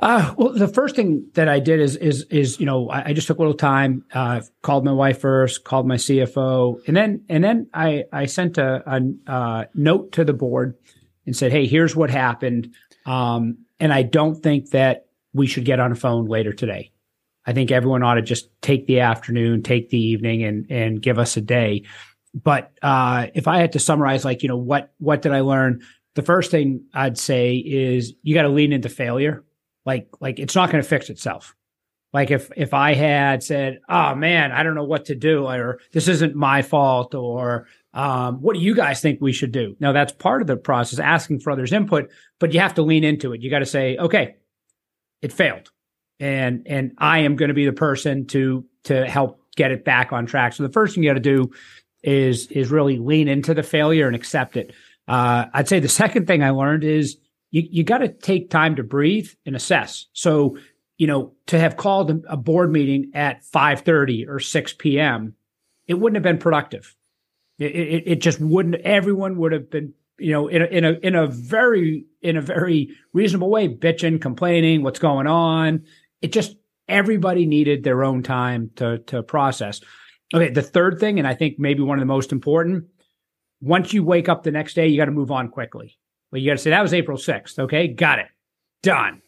Uh, 0.00 0.32
well, 0.36 0.52
the 0.52 0.68
first 0.68 0.94
thing 0.94 1.26
that 1.34 1.48
I 1.48 1.60
did 1.60 1.80
is 1.80 1.96
is 1.96 2.24
is 2.30 2.58
you 2.58 2.66
know 2.66 2.88
I, 2.88 3.10
I 3.10 3.12
just 3.12 3.28
took 3.28 3.38
a 3.38 3.42
little 3.42 3.54
time, 3.54 4.04
uh, 4.12 4.40
called 4.62 4.84
my 4.84 4.92
wife 4.92 5.20
first, 5.20 5.62
called 5.64 5.86
my 5.86 5.96
CFO, 5.96 6.80
and 6.88 6.96
then 6.96 7.24
and 7.28 7.42
then 7.42 7.68
I 7.74 8.04
I 8.12 8.26
sent 8.26 8.58
a, 8.58 8.82
a 8.86 9.32
uh, 9.32 9.64
note 9.74 10.12
to 10.12 10.24
the 10.24 10.32
board 10.32 10.76
and 11.26 11.36
said, 11.36 11.52
hey, 11.52 11.66
here's 11.66 11.94
what 11.94 12.10
happened, 12.10 12.74
um, 13.06 13.58
and 13.80 13.92
I 13.92 14.02
don't 14.02 14.36
think 14.36 14.70
that 14.70 15.07
we 15.38 15.46
should 15.46 15.64
get 15.64 15.80
on 15.80 15.92
a 15.92 15.96
phone 15.96 16.26
later 16.26 16.52
today. 16.52 16.92
I 17.46 17.54
think 17.54 17.70
everyone 17.70 18.02
ought 18.02 18.14
to 18.14 18.22
just 18.22 18.50
take 18.60 18.86
the 18.86 19.00
afternoon, 19.00 19.62
take 19.62 19.88
the 19.88 19.98
evening, 19.98 20.42
and 20.44 20.70
and 20.70 21.00
give 21.00 21.18
us 21.18 21.38
a 21.38 21.40
day. 21.40 21.84
But 22.34 22.72
uh, 22.82 23.28
if 23.34 23.48
I 23.48 23.58
had 23.58 23.72
to 23.72 23.78
summarize, 23.78 24.24
like 24.24 24.42
you 24.42 24.50
know, 24.50 24.58
what 24.58 24.92
what 24.98 25.22
did 25.22 25.32
I 25.32 25.40
learn? 25.40 25.80
The 26.14 26.22
first 26.22 26.50
thing 26.50 26.84
I'd 26.92 27.16
say 27.16 27.56
is 27.56 28.12
you 28.22 28.34
got 28.34 28.42
to 28.42 28.48
lean 28.50 28.72
into 28.72 28.90
failure. 28.90 29.44
Like 29.86 30.08
like 30.20 30.38
it's 30.38 30.54
not 30.54 30.70
going 30.70 30.82
to 30.82 30.88
fix 30.88 31.08
itself. 31.08 31.54
Like 32.12 32.30
if 32.30 32.50
if 32.56 32.74
I 32.74 32.94
had 32.94 33.42
said, 33.42 33.80
"Oh 33.88 34.14
man, 34.14 34.52
I 34.52 34.62
don't 34.62 34.74
know 34.74 34.84
what 34.84 35.06
to 35.06 35.14
do," 35.14 35.46
or 35.46 35.78
"This 35.92 36.08
isn't 36.08 36.34
my 36.34 36.62
fault," 36.62 37.14
or 37.14 37.66
um, 37.94 38.42
"What 38.42 38.54
do 38.54 38.60
you 38.60 38.74
guys 38.74 39.00
think 39.00 39.20
we 39.20 39.32
should 39.32 39.52
do?" 39.52 39.76
Now 39.78 39.92
that's 39.92 40.12
part 40.12 40.40
of 40.40 40.46
the 40.46 40.56
process, 40.56 40.98
asking 40.98 41.40
for 41.40 41.50
others' 41.50 41.72
input, 41.72 42.10
but 42.38 42.52
you 42.52 42.60
have 42.60 42.74
to 42.74 42.82
lean 42.82 43.04
into 43.04 43.32
it. 43.32 43.42
You 43.42 43.50
got 43.50 43.60
to 43.60 43.66
say, 43.66 43.96
"Okay, 43.98 44.36
it 45.22 45.32
failed. 45.32 45.70
And 46.20 46.66
and 46.66 46.92
i 46.98 47.20
am 47.20 47.36
going 47.36 47.48
to 47.48 47.54
be 47.54 47.66
the 47.66 47.72
person 47.72 48.26
to 48.28 48.64
to 48.84 49.06
help 49.06 49.40
get 49.56 49.70
it 49.70 49.84
back 49.84 50.12
on 50.12 50.26
track. 50.26 50.52
So 50.52 50.62
the 50.62 50.72
first 50.72 50.94
thing 50.94 51.04
you 51.04 51.10
got 51.10 51.14
to 51.14 51.20
do 51.20 51.50
is 52.02 52.46
is 52.48 52.70
really 52.70 52.98
lean 52.98 53.28
into 53.28 53.54
the 53.54 53.62
failure 53.62 54.06
and 54.06 54.16
accept 54.16 54.56
it. 54.56 54.72
Uh, 55.06 55.46
i'd 55.54 55.68
say 55.68 55.80
the 55.80 55.88
second 55.88 56.26
thing 56.26 56.42
i 56.42 56.50
learned 56.50 56.84
is 56.84 57.16
you, 57.50 57.62
you 57.70 57.82
got 57.82 57.98
to 57.98 58.08
take 58.08 58.50
time 58.50 58.76
to 58.76 58.82
breathe 58.82 59.30
and 59.46 59.56
assess. 59.56 60.06
So 60.12 60.58
you 60.96 61.06
know 61.06 61.34
to 61.46 61.58
have 61.58 61.76
called 61.76 62.24
a 62.28 62.36
board 62.36 62.70
meeting 62.70 63.12
at 63.14 63.42
5.30 63.44 64.28
or 64.28 64.40
6 64.40 64.72
p.m 64.74 65.34
it 65.86 65.94
wouldn't 65.94 66.16
have 66.16 66.22
been 66.22 66.38
productive. 66.38 66.94
It, 67.58 67.74
it, 67.74 68.02
it 68.06 68.16
just 68.16 68.40
wouldn't 68.40 68.74
everyone 68.76 69.38
would 69.38 69.52
have 69.52 69.70
been 69.70 69.94
you 70.18 70.32
know, 70.32 70.48
in 70.48 70.62
a, 70.62 70.66
in 70.66 70.84
a 70.84 70.92
in 71.02 71.14
a 71.14 71.26
very 71.26 72.04
in 72.22 72.36
a 72.36 72.42
very 72.42 72.96
reasonable 73.12 73.50
way, 73.50 73.68
bitching, 73.68 74.20
complaining, 74.20 74.82
what's 74.82 74.98
going 74.98 75.26
on. 75.26 75.84
It 76.20 76.32
just 76.32 76.56
everybody 76.88 77.46
needed 77.46 77.84
their 77.84 78.04
own 78.04 78.22
time 78.22 78.70
to 78.76 78.98
to 78.98 79.22
process. 79.22 79.80
Okay, 80.34 80.50
the 80.50 80.62
third 80.62 81.00
thing, 81.00 81.18
and 81.18 81.26
I 81.26 81.34
think 81.34 81.58
maybe 81.58 81.82
one 81.82 81.98
of 81.98 82.02
the 82.02 82.06
most 82.06 82.32
important, 82.32 82.84
once 83.60 83.92
you 83.92 84.04
wake 84.04 84.28
up 84.28 84.42
the 84.42 84.50
next 84.50 84.74
day, 84.74 84.88
you 84.88 84.98
got 84.98 85.06
to 85.06 85.10
move 85.10 85.30
on 85.30 85.48
quickly. 85.48 85.98
Well, 86.30 86.40
you 86.40 86.50
got 86.50 86.58
to 86.58 86.62
say 86.62 86.70
that 86.70 86.82
was 86.82 86.94
April 86.94 87.16
sixth. 87.16 87.58
Okay, 87.58 87.88
got 87.88 88.18
it, 88.18 88.28
done. 88.82 89.22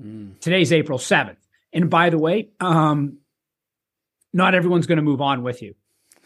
Mm. 0.00 0.40
Today's 0.40 0.72
April 0.72 0.98
seventh, 0.98 1.38
and 1.72 1.88
by 1.88 2.10
the 2.10 2.18
way, 2.18 2.50
um, 2.58 3.18
not 4.32 4.54
everyone's 4.54 4.86
going 4.86 4.96
to 4.96 5.02
move 5.02 5.20
on 5.20 5.42
with 5.42 5.62
you. 5.62 5.74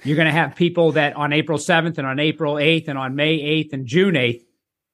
You're 0.05 0.17
going 0.17 0.27
to 0.27 0.33
have 0.33 0.55
people 0.55 0.93
that 0.93 1.17
on 1.17 1.33
April 1.33 1.59
7th 1.59 1.99
and 1.99 2.07
on 2.07 2.21
April 2.21 2.55
8th 2.55 2.89
and 2.89 2.99
on 2.99 3.17
May 3.17 3.39
8th 3.39 3.73
and 3.73 3.87
June 3.87 4.15
8th 4.15 4.45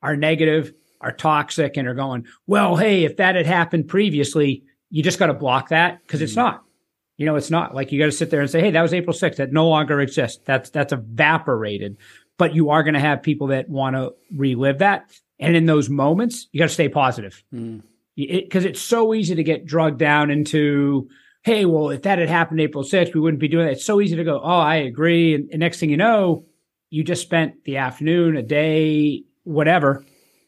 are 0.03 0.17
negative, 0.17 0.73
are 1.05 1.13
toxic, 1.13 1.77
and 1.77 1.87
are 1.87 1.95
going, 1.95 2.27
well, 2.47 2.77
hey, 2.77 3.05
if 3.05 3.19
that 3.19 3.35
had 3.35 3.47
happened 3.47 3.89
previously, 3.89 4.65
you 4.91 5.03
just 5.03 5.19
got 5.19 5.27
to 5.27 5.35
block 5.35 5.69
that 5.69 6.01
because 6.03 6.23
it's 6.23 6.33
mm. 6.33 6.37
not. 6.37 6.65
You 7.17 7.27
know, 7.27 7.37
it's 7.37 7.51
not 7.51 7.75
like 7.75 7.93
you 7.93 7.99
got 7.99 8.07
to 8.07 8.13
sit 8.13 8.31
there 8.31 8.41
and 8.41 8.51
say, 8.51 8.61
hey, 8.61 8.73
that 8.73 8.83
was 8.83 8.93
April 8.93 9.15
6th. 9.15 9.37
That 9.37 9.53
no 9.53 9.69
longer 9.69 10.01
exists. 10.01 10.41
That's 10.45 10.71
that's 10.71 10.93
evaporated. 10.93 11.97
But 12.39 12.55
you 12.55 12.71
are 12.71 12.83
going 12.83 12.95
to 12.95 13.01
have 13.01 13.23
people 13.23 13.49
that 13.49 13.69
want 13.69 13.95
to 13.95 14.15
relive 14.35 14.79
that. 14.79 15.13
And 15.39 15.55
in 15.55 15.67
those 15.67 15.89
moments, 15.89 16.49
you 16.51 16.59
got 16.59 16.69
to 16.69 16.75
stay 16.75 16.89
positive. 16.89 17.45
Mm. 17.53 17.83
because 18.17 18.65
it, 18.65 18.71
it's 18.71 18.81
so 18.81 19.15
easy 19.15 19.35
to 19.35 19.45
get 19.45 19.67
drugged 19.67 19.99
down 19.99 20.31
into, 20.31 21.09
hey, 21.43 21.65
well, 21.65 21.91
if 21.91 22.03
that 22.03 22.19
had 22.19 22.29
happened 22.29 22.61
April 22.61 22.83
6th, 22.83 23.15
we 23.15 23.21
wouldn't 23.21 23.41
be 23.41 23.49
doing 23.49 23.67
that. 23.67 23.73
It's 23.73 23.85
so 23.85 24.01
easy 24.01 24.17
to 24.17 24.25
go, 24.25 24.41
oh, 24.43 24.59
I 24.59 24.77
agree. 24.77 25.35
And, 25.35 25.51
and 25.51 25.61
next 25.61 25.79
thing 25.79 25.91
you 25.91 25.97
know, 25.97 26.47
you 26.91 27.05
just 27.05 27.23
spent 27.23 27.65
the 27.65 27.77
afternoon, 27.77 28.37
a 28.37 28.43
day, 28.43 29.25
whatever, 29.43 30.05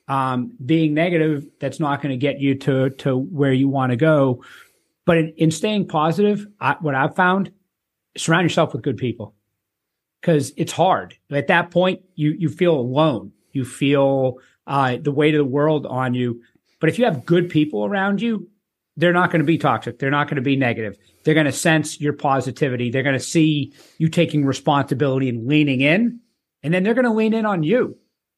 um, 0.08 0.52
being 0.64 0.94
negative. 0.94 1.46
That's 1.60 1.80
not 1.80 2.02
going 2.02 2.12
to 2.12 2.16
get 2.16 2.40
you 2.40 2.54
to 2.56 2.90
to 2.90 3.16
where 3.16 3.52
you 3.52 3.68
want 3.68 3.90
to 3.90 3.96
go. 3.96 4.44
But 5.04 5.18
in, 5.18 5.28
in 5.36 5.50
staying 5.50 5.88
positive, 5.88 6.46
I, 6.60 6.76
what 6.80 6.94
I've 6.94 7.14
found, 7.14 7.52
surround 8.16 8.44
yourself 8.44 8.72
with 8.72 8.82
good 8.82 8.96
people 8.96 9.34
because 10.20 10.52
it's 10.56 10.72
hard. 10.72 11.16
At 11.30 11.46
that 11.48 11.70
point, 11.70 12.00
you 12.14 12.34
you 12.38 12.48
feel 12.48 12.74
alone. 12.74 13.32
You 13.52 13.64
feel 13.64 14.38
uh, 14.66 14.98
the 15.00 15.12
weight 15.12 15.34
of 15.34 15.38
the 15.38 15.44
world 15.44 15.86
on 15.86 16.14
you. 16.14 16.42
But 16.80 16.90
if 16.90 16.98
you 16.98 17.04
have 17.04 17.24
good 17.24 17.48
people 17.48 17.84
around 17.86 18.20
you, 18.20 18.50
they're 18.96 19.12
not 19.12 19.30
going 19.30 19.40
to 19.40 19.46
be 19.46 19.58
toxic. 19.58 19.98
They're 19.98 20.10
not 20.10 20.26
going 20.26 20.36
to 20.36 20.42
be 20.42 20.56
negative. 20.56 20.96
They're 21.24 21.34
going 21.34 21.46
to 21.46 21.52
sense 21.52 22.00
your 22.00 22.12
positivity. 22.12 22.90
They're 22.90 23.02
going 23.02 23.18
to 23.18 23.20
see 23.20 23.72
you 23.98 24.08
taking 24.08 24.44
responsibility 24.44 25.28
and 25.28 25.46
leaning 25.46 25.80
in, 25.80 26.20
and 26.62 26.74
then 26.74 26.82
they're 26.82 26.94
going 26.94 27.04
to 27.04 27.12
lean 27.12 27.34
in 27.34 27.46
on 27.46 27.62
you, 27.62 27.96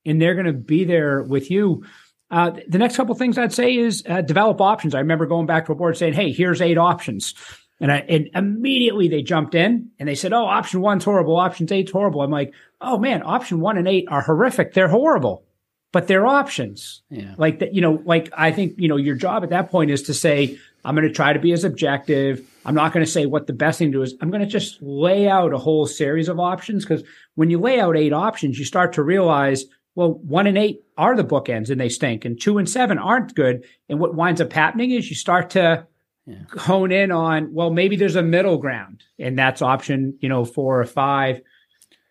and 0.09 0.21
they're 0.21 0.35
going 0.35 0.47
to 0.47 0.53
be 0.53 0.85
there 0.85 1.23
with 1.23 1.51
you. 1.51 1.85
Uh, 2.31 2.53
the 2.69 2.79
next 2.79 2.97
couple 2.97 3.15
things 3.15 3.39
I'd 3.39 3.53
say 3.53 3.77
is 3.77 4.03
uh, 4.09 4.21
develop 4.21 4.61
options. 4.61 4.95
I 4.95 5.01
remember 5.01 5.27
going 5.27 5.47
back 5.47 5.67
to 5.67 5.73
a 5.73 5.75
board 5.75 5.97
saying, 5.97 6.15
"Hey, 6.15 6.33
here's 6.33 6.61
eight 6.61 6.79
options," 6.79 7.35
and, 7.81 7.91
I, 7.91 7.99
and 8.09 8.29
immediately 8.35 9.09
they 9.09 9.23
jumped 9.23 9.55
in 9.55 9.91
and 9.99 10.09
they 10.09 10.15
said, 10.15 10.33
"Oh, 10.33 10.45
option 10.45 10.81
one's 10.81 11.05
horrible. 11.05 11.37
Option 11.37 11.73
eight's 11.73 11.93
horrible." 11.93 12.23
I'm 12.23 12.31
like, 12.31 12.53
"Oh 12.81 12.99
man, 12.99 13.23
option 13.25 13.61
one 13.61 13.79
and 13.79 13.89
eight 13.89 14.07
are 14.09 14.23
horrific. 14.23 14.75
They're 14.75 14.89
horrible." 14.89 15.45
but 15.93 16.07
they're 16.07 16.27
options. 16.27 17.03
Yeah. 17.11 17.35
Like 17.39 17.61
that, 17.61 17.75
you 17.75 17.81
know, 17.81 18.03
like 18.05 18.31
I 18.37 18.53
think, 18.53 18.75
you 18.77 18.89
know, 18.89 18.97
your 18.97 19.17
job 19.17 19.43
at 19.43 19.51
that 19.51 19.71
point 19.71 19.91
is 19.91 20.03
to 20.05 20.15
say, 20.15 20.59
I'm 20.85 20.95
going 20.95 21.07
to 21.07 21.13
try 21.13 21.33
to 21.33 21.39
be 21.39 21.53
as 21.53 21.65
objective. 21.65 22.47
I'm 22.65 22.75
not 22.75 22.93
going 22.93 23.05
to 23.05 23.11
say 23.11 23.27
what 23.27 23.47
the 23.47 23.53
best 23.53 23.79
thing 23.79 23.93
to 23.93 23.99
do 23.99 24.03
is. 24.03 24.15
I'm 24.21 24.31
going 24.31 24.43
to 24.43 24.47
just 24.47 24.81
lay 24.83 25.29
out 25.29 25.53
a 25.53 25.59
whole 25.59 25.87
series 25.87 26.29
of 26.29 26.39
options 26.39 26.85
because 26.85 27.05
when 27.35 27.51
you 27.51 27.59
lay 27.59 27.81
out 27.81 27.97
eight 27.97 28.13
options, 28.13 28.59
you 28.59 28.65
start 28.65 28.93
to 28.95 29.03
realize, 29.03 29.65
well, 29.99 30.13
one 30.13 30.47
and 30.47 30.57
eight 30.57 30.85
are 30.97 31.17
the 31.17 31.25
bookends 31.25 31.71
and 31.71 31.81
they 31.81 31.89
stink, 31.89 32.25
and 32.25 32.41
two 32.41 32.59
and 32.59 32.71
seven 32.71 32.99
aren't 32.99 33.35
good. 33.35 33.65
And 33.89 33.99
what 33.99 34.15
winds 34.15 34.41
up 34.41 34.53
happening 34.53 34.93
is 34.93 35.11
you 35.11 35.17
start 35.17 35.51
to 35.51 35.89
yeah. 36.25 36.37
hone 36.57 36.93
in 36.93 37.11
on, 37.11 37.53
well, 37.53 37.71
maybe 37.71 37.97
there's 37.97 38.15
a 38.15 38.23
middle 38.23 38.59
ground, 38.59 39.03
and 39.19 39.37
that's 39.37 39.61
option, 39.61 40.17
you 40.21 40.29
know, 40.29 40.45
four 40.45 40.81
or 40.81 40.85
five. 40.85 41.41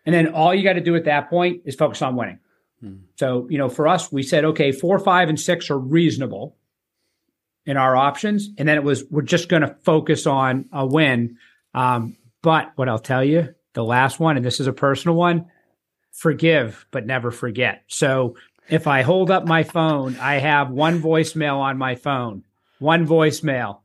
And 0.04 0.14
then 0.14 0.34
all 0.34 0.54
you 0.54 0.64
got 0.64 0.74
to 0.74 0.82
do 0.82 0.96
at 0.96 1.06
that 1.06 1.30
point 1.30 1.62
is 1.64 1.76
focus 1.76 2.02
on 2.02 2.14
winning. 2.14 2.40
So, 3.16 3.46
you 3.48 3.56
know, 3.56 3.70
for 3.70 3.88
us, 3.88 4.12
we 4.12 4.22
said, 4.22 4.44
okay, 4.44 4.70
four, 4.70 4.98
five, 4.98 5.30
and 5.30 5.40
six 5.40 5.70
are 5.70 5.78
reasonable 5.78 6.58
in 7.64 7.78
our 7.78 7.96
options. 7.96 8.50
And 8.58 8.68
then 8.68 8.76
it 8.76 8.84
was, 8.84 9.02
we're 9.10 9.22
just 9.22 9.48
going 9.48 9.62
to 9.62 9.74
focus 9.82 10.26
on 10.26 10.66
a 10.74 10.84
win. 10.84 11.38
Um, 11.72 12.18
but 12.42 12.72
what 12.76 12.90
I'll 12.90 12.98
tell 12.98 13.24
you, 13.24 13.54
the 13.72 13.82
last 13.82 14.20
one, 14.20 14.36
and 14.36 14.44
this 14.44 14.60
is 14.60 14.66
a 14.66 14.74
personal 14.74 15.16
one, 15.16 15.46
forgive, 16.18 16.84
but 16.90 17.06
never 17.06 17.30
forget. 17.30 17.84
So 17.86 18.36
if 18.68 18.86
I 18.88 19.02
hold 19.02 19.30
up 19.30 19.46
my 19.46 19.62
phone, 19.62 20.16
I 20.16 20.34
have 20.34 20.68
one 20.68 21.00
voicemail 21.00 21.58
on 21.58 21.78
my 21.78 21.94
phone, 21.94 22.44
one 22.80 23.06
voicemail. 23.06 23.80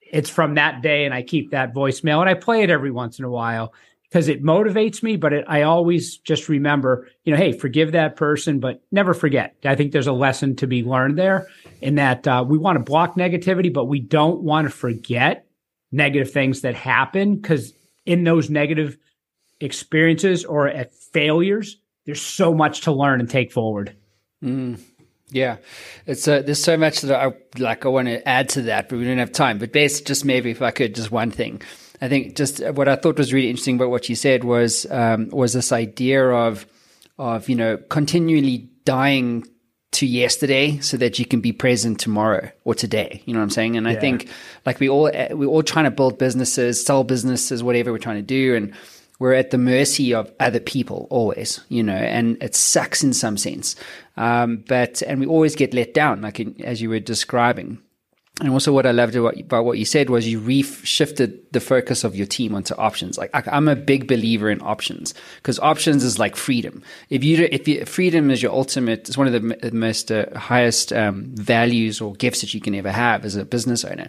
It's 0.00 0.30
from 0.30 0.54
that 0.54 0.80
day, 0.80 1.04
and 1.04 1.12
I 1.12 1.22
keep 1.22 1.50
that 1.50 1.74
voicemail 1.74 2.20
and 2.20 2.28
I 2.28 2.34
play 2.34 2.62
it 2.62 2.70
every 2.70 2.90
once 2.90 3.18
in 3.18 3.26
a 3.26 3.30
while 3.30 3.74
because 4.08 4.28
it 4.28 4.42
motivates 4.42 5.02
me, 5.02 5.16
but 5.16 5.32
it, 5.32 5.44
I 5.46 5.62
always 5.62 6.16
just 6.18 6.48
remember, 6.48 7.08
you 7.24 7.32
know, 7.32 7.36
hey, 7.38 7.52
forgive 7.52 7.92
that 7.92 8.16
person, 8.16 8.60
but 8.60 8.80
never 8.90 9.12
forget. 9.12 9.56
I 9.64 9.74
think 9.74 9.92
there's 9.92 10.06
a 10.06 10.12
lesson 10.12 10.56
to 10.56 10.66
be 10.66 10.84
learned 10.84 11.18
there 11.18 11.48
in 11.82 11.96
that 11.96 12.26
uh, 12.26 12.44
we 12.46 12.56
want 12.56 12.78
to 12.78 12.84
block 12.84 13.16
negativity, 13.16 13.72
but 13.72 13.86
we 13.86 14.00
don't 14.00 14.40
want 14.40 14.66
to 14.66 14.70
forget 14.70 15.46
negative 15.92 16.32
things 16.32 16.62
that 16.62 16.76
happen 16.76 17.36
because 17.36 17.74
in 18.06 18.24
those 18.24 18.48
negative 18.48 18.96
experiences 19.60 20.44
or 20.44 20.68
at 20.68 20.92
failures, 21.14 21.78
there's 22.04 22.20
so 22.20 22.52
much 22.52 22.82
to 22.82 22.92
learn 22.92 23.20
and 23.20 23.30
take 23.30 23.52
forward. 23.52 23.96
Mm. 24.42 24.78
Yeah, 25.30 25.56
it's 26.06 26.28
uh, 26.28 26.42
there's 26.42 26.62
so 26.62 26.76
much 26.76 27.00
that 27.00 27.18
I 27.18 27.32
like. 27.58 27.86
I 27.86 27.88
want 27.88 28.08
to 28.08 28.28
add 28.28 28.50
to 28.50 28.62
that, 28.62 28.88
but 28.88 28.98
we 28.98 29.04
don't 29.04 29.18
have 29.18 29.32
time. 29.32 29.58
But 29.58 29.72
basically, 29.72 30.06
just 30.06 30.24
maybe 30.24 30.50
if 30.50 30.60
I 30.60 30.70
could, 30.70 30.94
just 30.94 31.10
one 31.10 31.30
thing. 31.30 31.62
I 32.02 32.08
think 32.08 32.36
just 32.36 32.64
what 32.72 32.88
I 32.88 32.96
thought 32.96 33.16
was 33.16 33.32
really 33.32 33.48
interesting 33.48 33.76
about 33.76 33.88
what 33.88 34.08
you 34.08 34.16
said 34.16 34.44
was 34.44 34.86
um, 34.90 35.30
was 35.30 35.54
this 35.54 35.72
idea 35.72 36.28
of 36.28 36.66
of 37.18 37.48
you 37.48 37.56
know 37.56 37.78
continually 37.78 38.68
dying 38.84 39.46
to 39.92 40.06
yesterday 40.06 40.78
so 40.80 40.96
that 40.96 41.18
you 41.18 41.24
can 41.24 41.40
be 41.40 41.52
present 41.52 42.00
tomorrow 42.00 42.50
or 42.64 42.74
today. 42.74 43.22
You 43.26 43.32
know 43.32 43.40
what 43.40 43.44
I'm 43.44 43.50
saying? 43.50 43.76
And 43.76 43.86
yeah. 43.86 43.92
I 43.92 43.96
think 43.96 44.28
like 44.66 44.80
we 44.80 44.88
all 44.88 45.10
we're 45.30 45.46
all 45.46 45.62
trying 45.62 45.86
to 45.86 45.90
build 45.90 46.18
businesses, 46.18 46.84
sell 46.84 47.04
businesses, 47.04 47.62
whatever 47.62 47.92
we're 47.92 47.98
trying 47.98 48.16
to 48.16 48.22
do, 48.22 48.54
and 48.54 48.74
we're 49.18 49.34
at 49.34 49.50
the 49.50 49.58
mercy 49.58 50.12
of 50.12 50.32
other 50.40 50.60
people 50.60 51.06
always, 51.10 51.60
you 51.68 51.82
know, 51.82 51.94
and 51.94 52.36
it 52.42 52.54
sucks 52.54 53.04
in 53.04 53.12
some 53.12 53.36
sense. 53.36 53.76
Um, 54.16 54.64
but 54.68 55.02
and 55.02 55.20
we 55.20 55.26
always 55.26 55.54
get 55.54 55.74
let 55.74 55.94
down, 55.94 56.22
like 56.22 56.40
in, 56.40 56.60
as 56.62 56.82
you 56.82 56.88
were 56.88 57.00
describing. 57.00 57.78
And 58.40 58.50
also, 58.50 58.72
what 58.72 58.84
I 58.84 58.90
loved 58.90 59.14
about 59.14 59.64
what 59.64 59.78
you 59.78 59.84
said 59.84 60.10
was 60.10 60.26
you 60.26 60.40
re-shifted 60.40 61.52
the 61.52 61.60
focus 61.60 62.02
of 62.02 62.16
your 62.16 62.26
team 62.26 62.52
onto 62.52 62.74
options. 62.74 63.16
Like 63.16 63.30
I'm 63.32 63.68
a 63.68 63.76
big 63.76 64.08
believer 64.08 64.50
in 64.50 64.60
options 64.60 65.14
because 65.36 65.60
options 65.60 66.02
is 66.02 66.18
like 66.18 66.34
freedom. 66.34 66.82
If 67.10 67.22
you 67.22 67.48
if 67.52 67.68
you, 67.68 67.84
freedom 67.84 68.32
is 68.32 68.42
your 68.42 68.50
ultimate, 68.50 69.08
it's 69.08 69.16
one 69.16 69.32
of 69.32 69.40
the 69.40 69.70
most 69.72 70.10
uh, 70.10 70.36
highest 70.36 70.92
um, 70.92 71.26
values 71.36 72.00
or 72.00 72.14
gifts 72.14 72.40
that 72.40 72.54
you 72.54 72.60
can 72.60 72.74
ever 72.74 72.90
have 72.90 73.24
as 73.24 73.36
a 73.36 73.44
business 73.44 73.84
owner. 73.84 74.08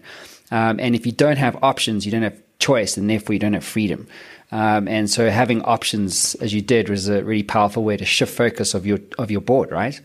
Um, 0.49 0.79
and 0.79 0.95
if 0.95 1.05
you 1.05 1.11
don't 1.11 1.37
have 1.37 1.63
options, 1.63 2.03
you 2.03 2.11
don't 2.11 2.23
have 2.23 2.41
choice, 2.57 2.97
and 2.97 3.07
therefore 3.07 3.33
you 3.33 3.39
don't 3.39 3.53
have 3.53 3.63
freedom. 3.63 4.07
Um, 4.51 4.87
and 4.87 5.09
so 5.09 5.29
having 5.29 5.61
options, 5.63 6.35
as 6.35 6.53
you 6.53 6.61
did, 6.61 6.89
was 6.89 7.09
a 7.09 7.23
really 7.23 7.43
powerful 7.43 7.83
way 7.83 7.97
to 7.97 8.05
shift 8.05 8.33
focus 8.33 8.73
of 8.73 8.85
your 8.85 8.99
of 9.17 9.31
your 9.31 9.41
board, 9.41 9.71
right? 9.71 9.99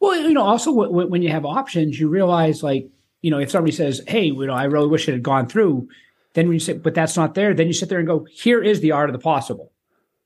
Well, 0.00 0.16
you 0.16 0.32
know, 0.32 0.44
also 0.44 0.70
when 0.72 1.22
you 1.22 1.30
have 1.30 1.44
options, 1.44 1.98
you 1.98 2.08
realize 2.08 2.62
like 2.62 2.88
you 3.22 3.30
know, 3.30 3.38
if 3.38 3.50
somebody 3.50 3.72
says, 3.72 4.02
"Hey, 4.06 4.26
you 4.26 4.46
know, 4.46 4.52
I 4.52 4.64
really 4.64 4.86
wish 4.86 5.08
it 5.08 5.12
had 5.12 5.22
gone 5.22 5.48
through," 5.48 5.88
then 6.34 6.46
when 6.46 6.54
you 6.54 6.60
say, 6.60 6.74
"But 6.74 6.94
that's 6.94 7.16
not 7.16 7.34
there," 7.34 7.54
then 7.54 7.66
you 7.66 7.72
sit 7.72 7.88
there 7.88 7.98
and 7.98 8.06
go, 8.06 8.26
"Here 8.30 8.62
is 8.62 8.80
the 8.80 8.92
art 8.92 9.08
of 9.08 9.12
the 9.12 9.18
possible." 9.18 9.72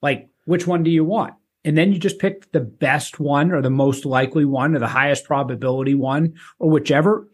Like, 0.03 0.29
which 0.45 0.67
one 0.67 0.83
do 0.83 0.91
you 0.91 1.05
want? 1.05 1.35
And 1.65 1.79
then 1.79 1.93
you 1.93 1.99
just 1.99 2.19
pick 2.19 2.51
the 2.53 2.61
best 2.61 3.21
one, 3.21 3.53
or 3.53 3.63
the 3.63 3.71
most 3.71 4.05
likely 4.05 4.45
one, 4.45 4.75
or 4.75 4.81
the 4.81 4.89
highest 4.89 5.25
probability 5.25 5.95
one, 5.95 6.35
or 6.59 6.69
whichever. 6.69 7.29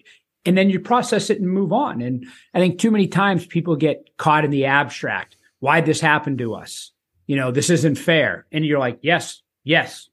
And 0.45 0.57
then 0.57 0.71
you 0.71 0.81
process 0.81 1.31
it 1.31 1.41
and 1.41 1.51
move 1.51 1.73
on. 1.73 2.01
And 2.01 2.27
I 2.55 2.59
think 2.61 2.79
too 2.79 2.91
many 2.91 3.07
times 3.07 3.47
people 3.47 3.75
get 3.75 4.17
caught 4.17 4.45
in 4.45 4.51
the 4.51 4.67
abstract. 4.67 5.37
Why'd 5.61 5.87
this 5.87 6.01
happen 6.01 6.39
to 6.39 6.55
us? 6.55 6.93
You 7.27 7.37
know, 7.37 7.51
this 7.51 7.71
isn't 7.71 7.97
fair. 7.97 8.47
And 8.53 8.65
you're 8.65 8.79
like, 8.79 8.99
yes, 9.03 9.43
yes, 9.65 10.09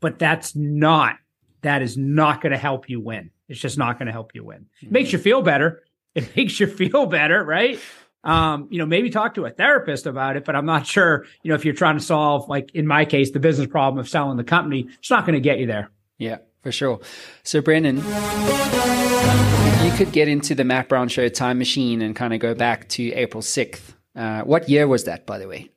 but 0.00 0.18
that's 0.18 0.56
not, 0.56 1.16
that 1.62 1.82
is 1.82 1.96
not 1.96 2.40
going 2.40 2.52
to 2.52 2.58
help 2.58 2.88
you 2.88 3.00
win. 3.00 3.30
It's 3.48 3.60
just 3.60 3.78
not 3.78 3.98
going 3.98 4.06
to 4.06 4.12
help 4.12 4.34
you 4.34 4.44
win. 4.44 4.66
It 4.82 4.90
makes 4.90 5.12
you 5.12 5.18
feel 5.18 5.42
better. 5.42 5.82
It 6.14 6.28
makes 6.36 6.58
you 6.58 6.66
feel 6.66 7.06
better, 7.06 7.44
right? 7.44 7.78
Um, 8.24 8.68
you 8.70 8.78
know, 8.78 8.86
maybe 8.86 9.10
talk 9.10 9.34
to 9.34 9.44
a 9.46 9.50
therapist 9.50 10.06
about 10.06 10.36
it, 10.36 10.44
but 10.44 10.56
I'm 10.56 10.66
not 10.66 10.86
sure, 10.86 11.24
you 11.42 11.50
know, 11.50 11.54
if 11.54 11.64
you're 11.64 11.74
trying 11.74 11.96
to 11.96 12.02
solve, 12.04 12.48
like 12.48 12.74
in 12.74 12.86
my 12.86 13.04
case, 13.04 13.30
the 13.30 13.40
business 13.40 13.68
problem 13.68 14.00
of 14.00 14.08
selling 14.08 14.36
the 14.36 14.44
company, 14.44 14.88
it's 14.98 15.10
not 15.10 15.24
going 15.24 15.34
to 15.34 15.40
get 15.40 15.58
you 15.58 15.66
there. 15.66 15.90
Yeah, 16.18 16.38
for 16.62 16.72
sure. 16.72 17.00
So, 17.44 17.60
Brendan, 17.62 17.98
you 17.98 19.96
could 19.96 20.12
get 20.12 20.26
into 20.26 20.54
the 20.54 20.64
Matt 20.64 20.88
Brown 20.88 21.08
Show 21.08 21.28
time 21.28 21.58
machine 21.58 22.02
and 22.02 22.16
kind 22.16 22.34
of 22.34 22.40
go 22.40 22.54
back 22.54 22.88
to 22.90 23.12
April 23.12 23.42
6th. 23.42 23.94
Uh, 24.18 24.42
what 24.42 24.68
year 24.68 24.88
was 24.88 25.04
that, 25.04 25.26
by 25.26 25.38
the 25.38 25.46
way? 25.46 25.70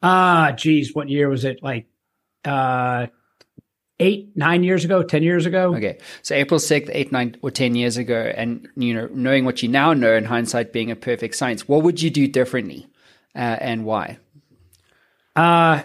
Ah, 0.00 0.52
geez, 0.56 0.94
what 0.94 1.08
year 1.08 1.28
was 1.28 1.44
it? 1.44 1.60
Like 1.60 1.86
uh, 2.44 3.08
eight, 3.98 4.36
nine 4.36 4.62
years 4.62 4.84
ago, 4.84 5.02
10 5.02 5.24
years 5.24 5.44
ago. 5.44 5.74
Okay. 5.74 5.98
So 6.22 6.36
April 6.36 6.60
6th, 6.60 6.88
eight, 6.92 7.10
nine, 7.10 7.36
or 7.42 7.50
10 7.50 7.74
years 7.74 7.96
ago. 7.96 8.32
And, 8.36 8.68
you 8.76 8.94
know, 8.94 9.08
knowing 9.12 9.44
what 9.44 9.60
you 9.60 9.68
now 9.68 9.92
know 9.92 10.14
in 10.14 10.24
hindsight 10.24 10.72
being 10.72 10.92
a 10.92 10.96
perfect 10.96 11.34
science, 11.34 11.66
what 11.66 11.82
would 11.82 12.00
you 12.00 12.10
do 12.10 12.28
differently 12.28 12.86
uh, 13.34 13.58
and 13.60 13.84
why? 13.84 14.18
Uh, 15.34 15.82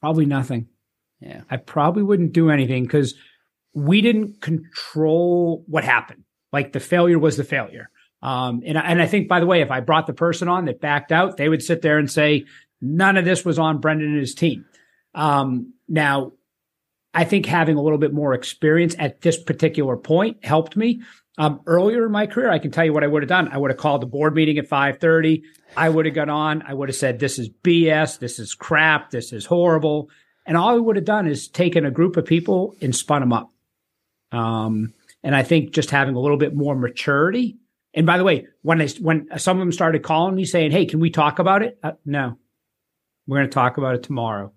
probably 0.00 0.24
nothing. 0.24 0.68
Yeah. 1.20 1.42
I 1.50 1.58
probably 1.58 2.02
wouldn't 2.02 2.32
do 2.32 2.48
anything 2.48 2.84
because 2.84 3.14
we 3.74 4.00
didn't 4.00 4.40
control 4.40 5.62
what 5.66 5.84
happened. 5.84 6.24
Like 6.54 6.72
the 6.72 6.80
failure 6.80 7.18
was 7.18 7.36
the 7.36 7.44
failure. 7.44 7.90
Um, 8.26 8.62
and, 8.66 8.76
I, 8.76 8.80
and 8.82 9.00
I 9.00 9.06
think, 9.06 9.28
by 9.28 9.38
the 9.38 9.46
way, 9.46 9.60
if 9.60 9.70
I 9.70 9.78
brought 9.78 10.08
the 10.08 10.12
person 10.12 10.48
on 10.48 10.64
that 10.64 10.80
backed 10.80 11.12
out, 11.12 11.36
they 11.36 11.48
would 11.48 11.62
sit 11.62 11.80
there 11.80 11.96
and 11.96 12.10
say, 12.10 12.44
none 12.80 13.16
of 13.16 13.24
this 13.24 13.44
was 13.44 13.56
on 13.56 13.78
Brendan 13.80 14.08
and 14.08 14.18
his 14.18 14.34
team. 14.34 14.64
Um, 15.14 15.74
now, 15.88 16.32
I 17.14 17.22
think 17.22 17.46
having 17.46 17.76
a 17.76 17.82
little 17.82 17.98
bit 17.98 18.12
more 18.12 18.34
experience 18.34 18.96
at 18.98 19.20
this 19.20 19.40
particular 19.40 19.96
point 19.96 20.44
helped 20.44 20.76
me. 20.76 21.02
Um, 21.38 21.60
earlier 21.66 22.04
in 22.04 22.12
my 22.12 22.26
career, 22.26 22.50
I 22.50 22.58
can 22.58 22.72
tell 22.72 22.84
you 22.84 22.92
what 22.92 23.04
I 23.04 23.06
would 23.06 23.22
have 23.22 23.28
done. 23.28 23.48
I 23.52 23.58
would 23.58 23.70
have 23.70 23.78
called 23.78 24.02
the 24.02 24.06
board 24.06 24.34
meeting 24.34 24.58
at 24.58 24.68
5:30. 24.68 25.42
I 25.76 25.88
would 25.88 26.06
have 26.06 26.14
got 26.14 26.28
on. 26.28 26.62
I 26.66 26.74
would 26.74 26.88
have 26.88 26.96
said, 26.96 27.18
"This 27.18 27.38
is 27.38 27.48
BS. 27.48 28.18
This 28.18 28.38
is 28.38 28.54
crap. 28.54 29.10
This 29.10 29.32
is 29.32 29.46
horrible." 29.46 30.10
And 30.46 30.56
all 30.56 30.70
I 30.70 30.78
would 30.78 30.96
have 30.96 31.04
done 31.04 31.26
is 31.26 31.48
taken 31.48 31.86
a 31.86 31.90
group 31.90 32.16
of 32.16 32.24
people 32.24 32.74
and 32.80 32.94
spun 32.94 33.20
them 33.20 33.32
up. 33.32 33.52
Um, 34.32 34.94
And 35.22 35.34
I 35.34 35.42
think 35.42 35.72
just 35.72 35.90
having 35.90 36.14
a 36.14 36.20
little 36.20 36.36
bit 36.36 36.54
more 36.54 36.76
maturity. 36.76 37.58
And 37.96 38.06
by 38.06 38.18
the 38.18 38.24
way, 38.24 38.46
when 38.60 38.80
I, 38.80 38.88
when 39.00 39.26
some 39.38 39.56
of 39.56 39.60
them 39.60 39.72
started 39.72 40.02
calling 40.02 40.36
me 40.36 40.44
saying, 40.44 40.70
"Hey, 40.70 40.84
can 40.84 41.00
we 41.00 41.10
talk 41.10 41.38
about 41.38 41.62
it?" 41.62 41.78
Uh, 41.82 41.92
no, 42.04 42.38
we're 43.26 43.38
going 43.38 43.48
to 43.48 43.54
talk 43.54 43.78
about 43.78 43.94
it 43.94 44.02
tomorrow. 44.02 44.52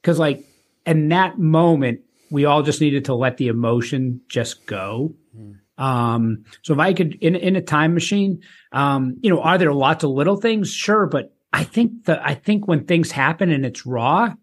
Because 0.00 0.18
like 0.18 0.44
in 0.84 1.08
that 1.08 1.38
moment, 1.38 2.00
we 2.30 2.44
all 2.44 2.62
just 2.62 2.82
needed 2.82 3.06
to 3.06 3.14
let 3.14 3.38
the 3.38 3.48
emotion 3.48 4.20
just 4.28 4.66
go. 4.66 5.14
Mm. 5.36 5.56
Um, 5.82 6.44
so 6.62 6.74
if 6.74 6.78
I 6.78 6.92
could 6.92 7.14
in 7.22 7.34
in 7.34 7.56
a 7.56 7.62
time 7.62 7.94
machine, 7.94 8.42
um, 8.72 9.16
you 9.22 9.30
know, 9.30 9.40
are 9.40 9.56
there 9.56 9.72
lots 9.72 10.04
of 10.04 10.10
little 10.10 10.36
things? 10.36 10.70
Sure, 10.70 11.06
but 11.06 11.34
I 11.54 11.64
think 11.64 12.04
the 12.04 12.20
I 12.22 12.34
think 12.34 12.68
when 12.68 12.84
things 12.84 13.10
happen 13.10 13.50
and 13.50 13.64
it's 13.64 13.86
raw, 13.86 14.34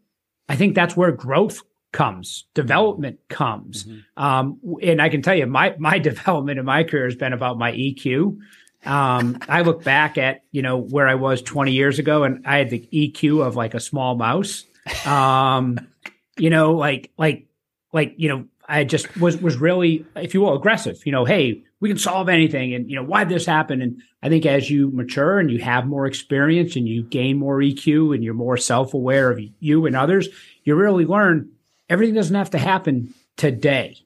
I 0.49 0.55
think 0.55 0.73
that's 0.73 0.97
where 0.97 1.11
growth 1.11 1.61
comes, 1.97 2.45
development 2.53 3.17
comes. 3.27 3.85
Mm-hmm. 3.85 4.23
Um, 4.23 4.59
and 4.83 5.01
I 5.01 5.09
can 5.09 5.23
tell 5.23 5.35
you, 5.35 5.47
my 5.47 5.75
my 5.79 5.97
development 6.11 6.59
in 6.59 6.65
my 6.65 6.83
career 6.83 7.05
has 7.05 7.15
been 7.15 7.33
about 7.33 7.57
my 7.57 7.71
EQ. 7.71 8.37
Um, 8.85 9.39
I 9.49 9.63
look 9.63 9.83
back 9.83 10.19
at 10.19 10.43
you 10.51 10.61
know 10.61 10.77
where 10.77 11.07
I 11.07 11.15
was 11.15 11.41
20 11.41 11.71
years 11.71 11.97
ago, 11.97 12.23
and 12.23 12.45
I 12.45 12.57
had 12.57 12.69
the 12.69 12.87
EQ 12.93 13.45
of 13.45 13.55
like 13.55 13.73
a 13.73 13.79
small 13.79 14.15
mouse. 14.15 14.63
Um, 15.05 15.79
you 16.37 16.51
know, 16.51 16.73
like 16.73 17.11
like 17.17 17.47
like 17.91 18.13
you 18.17 18.29
know, 18.29 18.45
I 18.69 18.83
just 18.83 19.17
was 19.17 19.41
was 19.41 19.57
really, 19.57 20.05
if 20.15 20.35
you 20.35 20.41
will, 20.41 20.55
aggressive. 20.55 21.03
You 21.03 21.11
know, 21.11 21.25
hey, 21.25 21.63
we 21.79 21.89
can 21.89 21.97
solve 21.97 22.29
anything, 22.29 22.75
and 22.75 22.87
you 22.87 22.95
know, 22.95 23.03
why 23.03 23.23
this 23.23 23.47
happen? 23.47 23.81
And 23.81 24.03
I 24.21 24.29
think 24.29 24.45
as 24.45 24.69
you 24.69 24.91
mature 24.91 25.39
and 25.39 25.49
you 25.49 25.57
have 25.59 25.87
more 25.87 26.05
experience 26.05 26.75
and 26.75 26.87
you 26.87 27.01
gain 27.01 27.39
more 27.39 27.57
EQ 27.57 28.13
and 28.13 28.23
you're 28.23 28.35
more 28.35 28.57
self 28.57 28.93
aware 28.93 29.31
of 29.31 29.39
you 29.59 29.87
and 29.87 29.95
others, 29.95 30.29
you 30.63 30.75
really 30.75 31.05
learn 31.05 31.49
everything 31.89 32.15
doesn't 32.15 32.35
have 32.35 32.51
to 32.51 32.57
happen 32.57 33.13
today. 33.35 33.97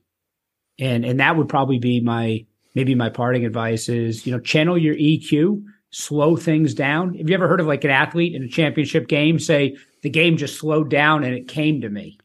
And 0.79 1.05
and 1.05 1.19
that 1.19 1.37
would 1.37 1.49
probably 1.49 1.79
be 1.79 1.99
my 1.99 2.45
maybe 2.75 2.95
my 2.95 3.09
parting 3.09 3.45
advice 3.45 3.89
is 3.89 4.25
you 4.25 4.31
know 4.31 4.39
channel 4.39 4.77
your 4.77 4.95
EQ, 4.95 5.63
slow 5.91 6.35
things 6.35 6.73
down. 6.73 7.15
Have 7.15 7.29
you 7.29 7.35
ever 7.35 7.47
heard 7.47 7.59
of 7.59 7.67
like 7.67 7.83
an 7.83 7.91
athlete 7.91 8.35
in 8.35 8.43
a 8.43 8.47
championship 8.47 9.07
game 9.07 9.39
say 9.39 9.77
the 10.01 10.09
game 10.09 10.37
just 10.37 10.57
slowed 10.57 10.89
down 10.89 11.23
and 11.23 11.35
it 11.35 11.47
came 11.47 11.81
to 11.81 11.89
me? 11.89 12.17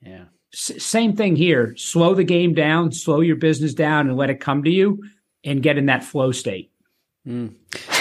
Yeah 0.00 0.24
same 0.56 1.14
thing 1.14 1.36
here. 1.36 1.74
Slow 1.76 2.14
the 2.14 2.24
game 2.24 2.54
down, 2.54 2.90
slow 2.92 3.20
your 3.20 3.36
business 3.36 3.74
down, 3.74 4.08
and 4.08 4.16
let 4.16 4.30
it 4.30 4.40
come 4.40 4.64
to 4.64 4.70
you, 4.70 5.02
and 5.44 5.62
get 5.62 5.76
in 5.76 5.86
that 5.86 6.02
flow 6.02 6.32
state. 6.32 6.70
Mm. 7.26 7.54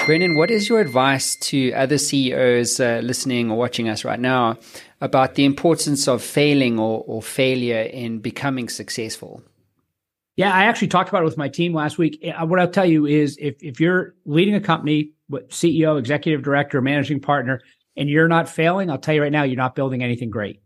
Brendan, 0.06 0.36
what 0.36 0.52
is 0.52 0.70
your 0.70 0.82
advice 0.82 1.36
to 1.38 1.74
other 1.74 1.98
CEOs 1.98 2.80
uh, 2.80 3.02
listening 3.04 3.50
or 3.50 3.58
watching 3.58 3.90
us 3.90 4.06
right 4.06 4.20
now 4.20 4.60
about 5.02 5.34
the 5.34 5.46
importance 5.46 6.08
of 6.08 6.22
failing 6.22 6.78
or, 6.78 7.04
or 7.08 7.24
failure 7.24 7.82
in 7.82 8.20
becoming 8.20 8.70
successful? 8.70 9.42
Yeah, 10.36 10.54
I 10.54 10.66
actually 10.66 10.90
talked 10.90 11.10
about 11.10 11.24
it 11.24 11.26
with 11.26 11.38
my 11.38 11.50
team 11.50 11.74
last 11.74 11.98
week. 11.98 12.24
Uh, 12.24 12.46
what 12.46 12.60
I'll 12.60 12.70
tell 12.70 12.86
you 12.86 13.08
is 13.08 13.36
if, 13.42 13.56
if 13.64 13.80
you're 13.80 14.14
leading 14.26 14.54
a 14.54 14.62
company, 14.62 15.14
CEO, 15.32 15.98
executive 15.98 16.44
director, 16.44 16.84
managing 16.84 17.20
partner, 17.20 17.62
and 17.98 18.08
you're 18.08 18.28
not 18.28 18.48
failing, 18.48 18.92
I'll 18.92 19.00
tell 19.00 19.16
you 19.16 19.24
right 19.24 19.32
now, 19.32 19.42
you're 19.42 19.58
not 19.58 19.74
building 19.74 20.04
anything 20.04 20.30
great. 20.30 20.62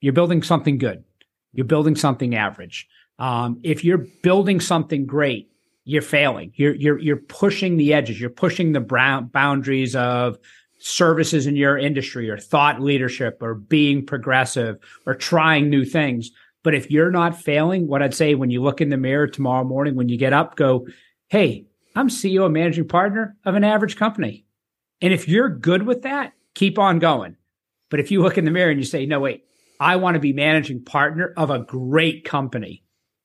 You're 0.00 0.14
building 0.14 0.42
something 0.42 0.78
good. 0.78 1.04
You're 1.52 1.66
building 1.66 1.94
something 1.94 2.34
average. 2.34 2.88
Um, 3.18 3.60
if 3.62 3.84
you're 3.84 4.06
building 4.22 4.60
something 4.60 5.04
great, 5.04 5.50
you're 5.88 6.02
failing. 6.02 6.52
You're 6.54 6.74
you're 6.74 6.98
you're 6.98 7.16
pushing 7.16 7.78
the 7.78 7.94
edges. 7.94 8.20
You're 8.20 8.28
pushing 8.28 8.72
the 8.72 8.80
brown 8.80 9.28
boundaries 9.28 9.96
of 9.96 10.36
services 10.78 11.46
in 11.46 11.56
your 11.56 11.78
industry 11.78 12.28
or 12.28 12.36
thought 12.36 12.82
leadership 12.82 13.38
or 13.40 13.54
being 13.54 14.04
progressive 14.04 14.76
or 15.06 15.14
trying 15.14 15.70
new 15.70 15.86
things. 15.86 16.30
But 16.62 16.74
if 16.74 16.90
you're 16.90 17.10
not 17.10 17.40
failing, 17.40 17.86
what 17.88 18.02
I'd 18.02 18.12
say 18.12 18.34
when 18.34 18.50
you 18.50 18.62
look 18.62 18.82
in 18.82 18.90
the 18.90 18.98
mirror 18.98 19.26
tomorrow 19.26 19.64
morning, 19.64 19.94
when 19.94 20.10
you 20.10 20.18
get 20.18 20.34
up, 20.34 20.56
go, 20.56 20.86
hey, 21.28 21.64
I'm 21.96 22.10
CEO 22.10 22.44
and 22.44 22.52
managing 22.52 22.86
partner 22.86 23.34
of 23.46 23.54
an 23.54 23.64
average 23.64 23.96
company. 23.96 24.44
And 25.00 25.14
if 25.14 25.26
you're 25.26 25.48
good 25.48 25.84
with 25.84 26.02
that, 26.02 26.34
keep 26.54 26.78
on 26.78 26.98
going. 26.98 27.36
But 27.88 28.00
if 28.00 28.10
you 28.10 28.20
look 28.20 28.36
in 28.36 28.44
the 28.44 28.50
mirror 28.50 28.70
and 28.70 28.78
you 28.78 28.84
say, 28.84 29.06
no, 29.06 29.20
wait, 29.20 29.44
I 29.80 29.96
want 29.96 30.16
to 30.16 30.20
be 30.20 30.34
managing 30.34 30.84
partner 30.84 31.32
of 31.38 31.48
a 31.48 31.60
great 31.60 32.26
company, 32.26 32.82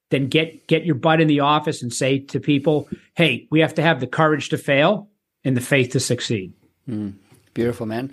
then 0.10 0.28
get 0.28 0.68
get 0.68 0.86
your 0.86 0.96
butt 0.96 1.22
in 1.22 1.28
the 1.28 1.40
office 1.42 1.82
and 1.82 1.94
say 1.94 2.20
to 2.20 2.40
people, 2.40 2.88
"Hey, 3.16 3.48
we 3.50 3.62
have 3.62 3.76
to 3.76 3.82
have 3.82 4.00
the 4.00 4.08
courage 4.08 4.50
to 4.50 4.58
fail 4.58 5.10
and 5.44 5.58
the 5.58 5.62
faith 5.62 5.92
to 5.92 6.00
succeed." 6.00 6.54
Mm, 6.90 7.14
beautiful, 7.54 7.86
man. 7.86 8.12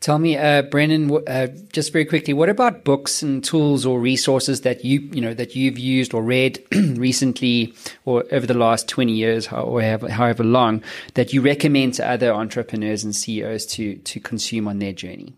Tell 0.00 0.18
me, 0.18 0.36
uh, 0.36 0.62
Brendan, 0.62 1.10
uh, 1.26 1.48
just 1.72 1.92
very 1.92 2.04
quickly, 2.04 2.32
what 2.32 2.48
about 2.48 2.84
books 2.84 3.22
and 3.22 3.42
tools 3.42 3.84
or 3.84 4.00
resources 4.00 4.62
that 4.62 4.84
you 4.84 5.00
you 5.12 5.20
know 5.20 5.34
that 5.34 5.54
you've 5.54 5.78
used 5.78 6.14
or 6.14 6.22
read 6.22 6.58
recently 6.74 7.74
or 8.04 8.24
over 8.32 8.46
the 8.46 8.54
last 8.54 8.88
twenty 8.88 9.12
years 9.12 9.46
or 9.46 9.82
however, 9.82 10.08
however 10.08 10.44
long 10.44 10.82
that 11.14 11.32
you 11.32 11.40
recommend 11.40 11.94
to 11.94 12.08
other 12.08 12.32
entrepreneurs 12.32 13.04
and 13.04 13.14
CEOs 13.14 13.66
to 13.66 13.96
to 13.96 14.20
consume 14.20 14.68
on 14.68 14.78
their 14.78 14.92
journey? 14.92 15.36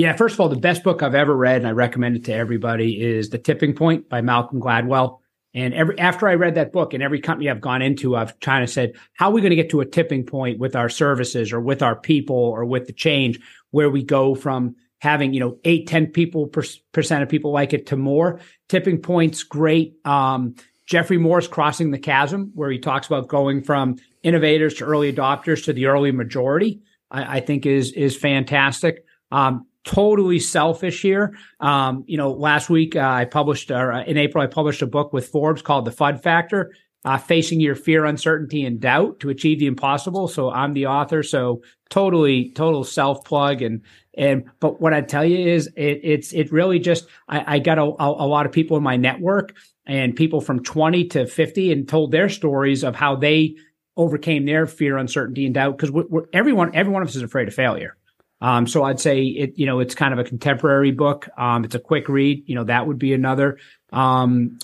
Yeah, 0.00 0.16
first 0.16 0.32
of 0.32 0.40
all, 0.40 0.48
the 0.48 0.56
best 0.56 0.82
book 0.82 1.02
I've 1.02 1.14
ever 1.14 1.36
read, 1.36 1.58
and 1.58 1.66
I 1.66 1.72
recommend 1.72 2.16
it 2.16 2.24
to 2.24 2.32
everybody, 2.32 3.02
is 3.02 3.28
The 3.28 3.36
Tipping 3.36 3.74
Point 3.74 4.08
by 4.08 4.22
Malcolm 4.22 4.58
Gladwell. 4.58 5.18
And 5.52 5.74
every 5.74 5.98
after 5.98 6.28
I 6.28 6.34
read 6.34 6.54
that 6.54 6.72
book, 6.72 6.94
and 6.94 7.02
every 7.02 7.20
company 7.20 7.50
I've 7.50 7.60
gone 7.60 7.82
into, 7.82 8.16
I've 8.16 8.38
kind 8.40 8.62
of 8.62 8.70
said, 8.70 8.92
how 9.14 9.30
are 9.30 9.32
we 9.32 9.40
going 9.40 9.50
to 9.50 9.56
get 9.56 9.70
to 9.70 9.80
a 9.80 9.86
tipping 9.86 10.24
point 10.24 10.58
with 10.58 10.76
our 10.76 10.88
services 10.88 11.52
or 11.52 11.60
with 11.60 11.82
our 11.82 11.96
people 11.96 12.36
or 12.36 12.64
with 12.64 12.86
the 12.86 12.92
change 12.92 13.40
where 13.70 13.90
we 13.90 14.02
go 14.04 14.34
from 14.34 14.76
having, 15.00 15.32
you 15.32 15.40
know, 15.40 15.58
eight, 15.64 15.88
10 15.88 16.08
people 16.08 16.46
per, 16.46 16.62
percent 16.92 17.22
of 17.22 17.28
people 17.28 17.52
like 17.52 17.72
it 17.72 17.86
to 17.86 17.96
more. 17.96 18.38
Tipping 18.68 19.00
points, 19.00 19.42
great. 19.42 19.94
Um, 20.04 20.54
Geoffrey 20.86 21.18
Moore's 21.18 21.48
Crossing 21.48 21.90
the 21.90 21.98
Chasm, 21.98 22.50
where 22.54 22.70
he 22.70 22.78
talks 22.78 23.06
about 23.06 23.28
going 23.28 23.62
from 23.62 23.96
innovators 24.22 24.74
to 24.74 24.84
early 24.84 25.12
adopters 25.12 25.64
to 25.64 25.72
the 25.72 25.86
early 25.86 26.12
majority, 26.12 26.82
I, 27.10 27.38
I 27.38 27.40
think 27.40 27.64
is 27.64 27.92
is 27.92 28.16
fantastic. 28.16 29.04
Um, 29.30 29.66
totally 29.84 30.38
selfish 30.38 31.02
here. 31.02 31.36
Um, 31.58 32.04
you 32.06 32.16
know, 32.16 32.32
last 32.32 32.70
week 32.70 32.96
uh, 32.96 33.00
I 33.00 33.24
published, 33.24 33.70
or 33.70 33.92
uh, 33.92 34.04
in 34.04 34.16
April, 34.16 34.42
I 34.42 34.46
published 34.46 34.82
a 34.82 34.86
book 34.86 35.12
with 35.12 35.28
Forbes 35.28 35.62
called 35.62 35.84
The 35.84 35.92
FUD 35.92 36.22
Factor. 36.22 36.72
Uh, 37.02 37.16
facing 37.16 37.60
your 37.60 37.74
fear, 37.74 38.04
uncertainty, 38.04 38.62
and 38.62 38.78
doubt 38.78 39.20
to 39.20 39.30
achieve 39.30 39.58
the 39.58 39.64
impossible. 39.64 40.28
So 40.28 40.50
I'm 40.50 40.74
the 40.74 40.84
author. 40.84 41.22
So 41.22 41.62
totally, 41.88 42.50
total 42.50 42.84
self 42.84 43.24
plug. 43.24 43.62
And 43.62 43.80
and 44.12 44.44
but 44.60 44.82
what 44.82 44.92
I 44.92 45.00
tell 45.00 45.24
you 45.24 45.38
is, 45.48 45.68
it, 45.76 46.00
it's 46.02 46.34
it 46.34 46.52
really 46.52 46.78
just 46.78 47.06
I, 47.26 47.54
I 47.54 47.58
got 47.58 47.78
a, 47.78 47.84
a, 47.84 48.26
lot 48.26 48.44
of 48.44 48.52
people 48.52 48.76
in 48.76 48.82
my 48.82 48.98
network 48.98 49.54
and 49.86 50.14
people 50.14 50.42
from 50.42 50.62
20 50.62 51.06
to 51.06 51.26
50 51.26 51.72
and 51.72 51.88
told 51.88 52.12
their 52.12 52.28
stories 52.28 52.84
of 52.84 52.94
how 52.94 53.16
they 53.16 53.56
overcame 53.96 54.44
their 54.44 54.66
fear, 54.66 54.98
uncertainty, 54.98 55.46
and 55.46 55.54
doubt. 55.54 55.78
Because 55.78 55.94
everyone, 56.34 56.72
every 56.74 56.92
one 56.92 57.00
of 57.00 57.08
us 57.08 57.16
is 57.16 57.22
afraid 57.22 57.48
of 57.48 57.54
failure. 57.54 57.96
Um, 58.40 58.66
so 58.66 58.84
I'd 58.84 59.00
say 59.00 59.22
it, 59.22 59.58
you 59.58 59.66
know, 59.66 59.80
it's 59.80 59.94
kind 59.94 60.12
of 60.12 60.18
a 60.18 60.24
contemporary 60.24 60.92
book. 60.92 61.28
Um, 61.36 61.64
it's 61.64 61.74
a 61.74 61.80
quick 61.80 62.08
read. 62.08 62.44
You 62.46 62.54
know, 62.54 62.64
that 62.64 62.86
would 62.86 62.98
be 62.98 63.12
another. 63.12 63.58
Um, 63.92 64.58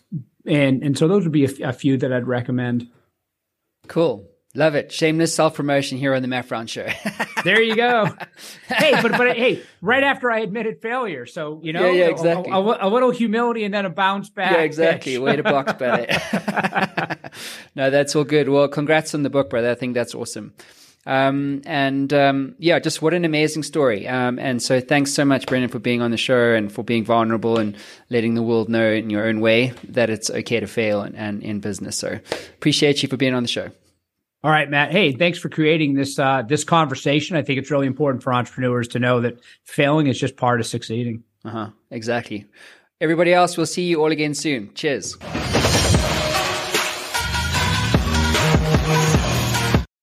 and 0.46 0.82
and 0.82 0.96
so 0.96 1.08
those 1.08 1.24
would 1.24 1.32
be 1.32 1.44
a, 1.44 1.68
a 1.68 1.72
few 1.72 1.96
that 1.98 2.12
I'd 2.12 2.26
recommend. 2.26 2.88
Cool. 3.88 4.28
Love 4.56 4.74
it. 4.74 4.90
Shameless 4.90 5.34
self 5.34 5.54
promotion 5.54 5.98
here 5.98 6.14
on 6.14 6.22
the 6.22 6.28
Matt 6.28 6.48
Brown 6.48 6.66
Show. 6.66 6.88
there 7.44 7.60
you 7.60 7.76
go. 7.76 8.06
hey, 8.68 8.92
but 9.02 9.12
but 9.12 9.36
hey, 9.36 9.62
right 9.82 10.02
after 10.02 10.30
I 10.30 10.38
admitted 10.40 10.80
failure, 10.80 11.26
so 11.26 11.60
you 11.62 11.74
know, 11.74 11.90
yeah, 11.90 12.04
yeah 12.04 12.06
exactly. 12.06 12.50
A, 12.50 12.56
a, 12.56 12.88
a, 12.88 12.88
little 12.88 13.10
humility 13.10 13.64
and 13.64 13.74
then 13.74 13.84
a 13.84 13.90
bounce 13.90 14.30
back. 14.30 14.52
Yeah, 14.52 14.62
exactly. 14.62 15.18
Way 15.18 15.36
to 15.36 15.42
box 15.42 15.74
bet 15.74 16.08
it. 16.08 17.32
no, 17.76 17.90
that's 17.90 18.16
all 18.16 18.24
good. 18.24 18.48
Well, 18.48 18.66
congrats 18.68 19.14
on 19.14 19.24
the 19.24 19.30
book, 19.30 19.50
brother. 19.50 19.70
I 19.70 19.74
think 19.74 19.92
that's 19.92 20.14
awesome. 20.14 20.54
Um, 21.06 21.62
and 21.64 22.12
um, 22.12 22.56
yeah, 22.58 22.78
just 22.78 23.00
what 23.00 23.14
an 23.14 23.24
amazing 23.24 23.62
story. 23.62 24.08
Um, 24.08 24.38
and 24.38 24.60
so 24.60 24.80
thanks 24.80 25.12
so 25.12 25.24
much, 25.24 25.46
Brendan, 25.46 25.70
for 25.70 25.78
being 25.78 26.02
on 26.02 26.10
the 26.10 26.16
show 26.16 26.52
and 26.52 26.70
for 26.70 26.82
being 26.82 27.04
vulnerable 27.04 27.58
and 27.58 27.76
letting 28.10 28.34
the 28.34 28.42
world 28.42 28.68
know 28.68 28.90
in 28.90 29.08
your 29.08 29.26
own 29.26 29.40
way 29.40 29.72
that 29.88 30.10
it's 30.10 30.30
okay 30.30 30.60
to 30.60 30.66
fail 30.66 31.02
and, 31.02 31.14
and 31.14 31.42
in 31.42 31.60
business. 31.60 31.96
So 31.96 32.18
appreciate 32.54 33.02
you 33.02 33.08
for 33.08 33.16
being 33.16 33.34
on 33.34 33.42
the 33.44 33.48
show. 33.48 33.70
All 34.42 34.50
right, 34.50 34.68
Matt. 34.68 34.92
Hey, 34.92 35.12
thanks 35.12 35.38
for 35.38 35.48
creating 35.48 35.94
this 35.94 36.18
uh, 36.18 36.42
this 36.42 36.62
conversation. 36.62 37.36
I 37.36 37.42
think 37.42 37.58
it's 37.58 37.70
really 37.70 37.86
important 37.86 38.22
for 38.22 38.32
entrepreneurs 38.32 38.88
to 38.88 38.98
know 38.98 39.20
that 39.22 39.40
failing 39.64 40.06
is 40.06 40.20
just 40.20 40.36
part 40.36 40.60
of 40.60 40.66
succeeding. 40.66 41.24
Uh 41.44 41.50
huh. 41.50 41.70
Exactly. 41.90 42.46
Everybody 43.00 43.32
else, 43.32 43.56
we'll 43.56 43.66
see 43.66 43.84
you 43.84 44.00
all 44.00 44.12
again 44.12 44.34
soon. 44.34 44.72
Cheers. 44.74 45.16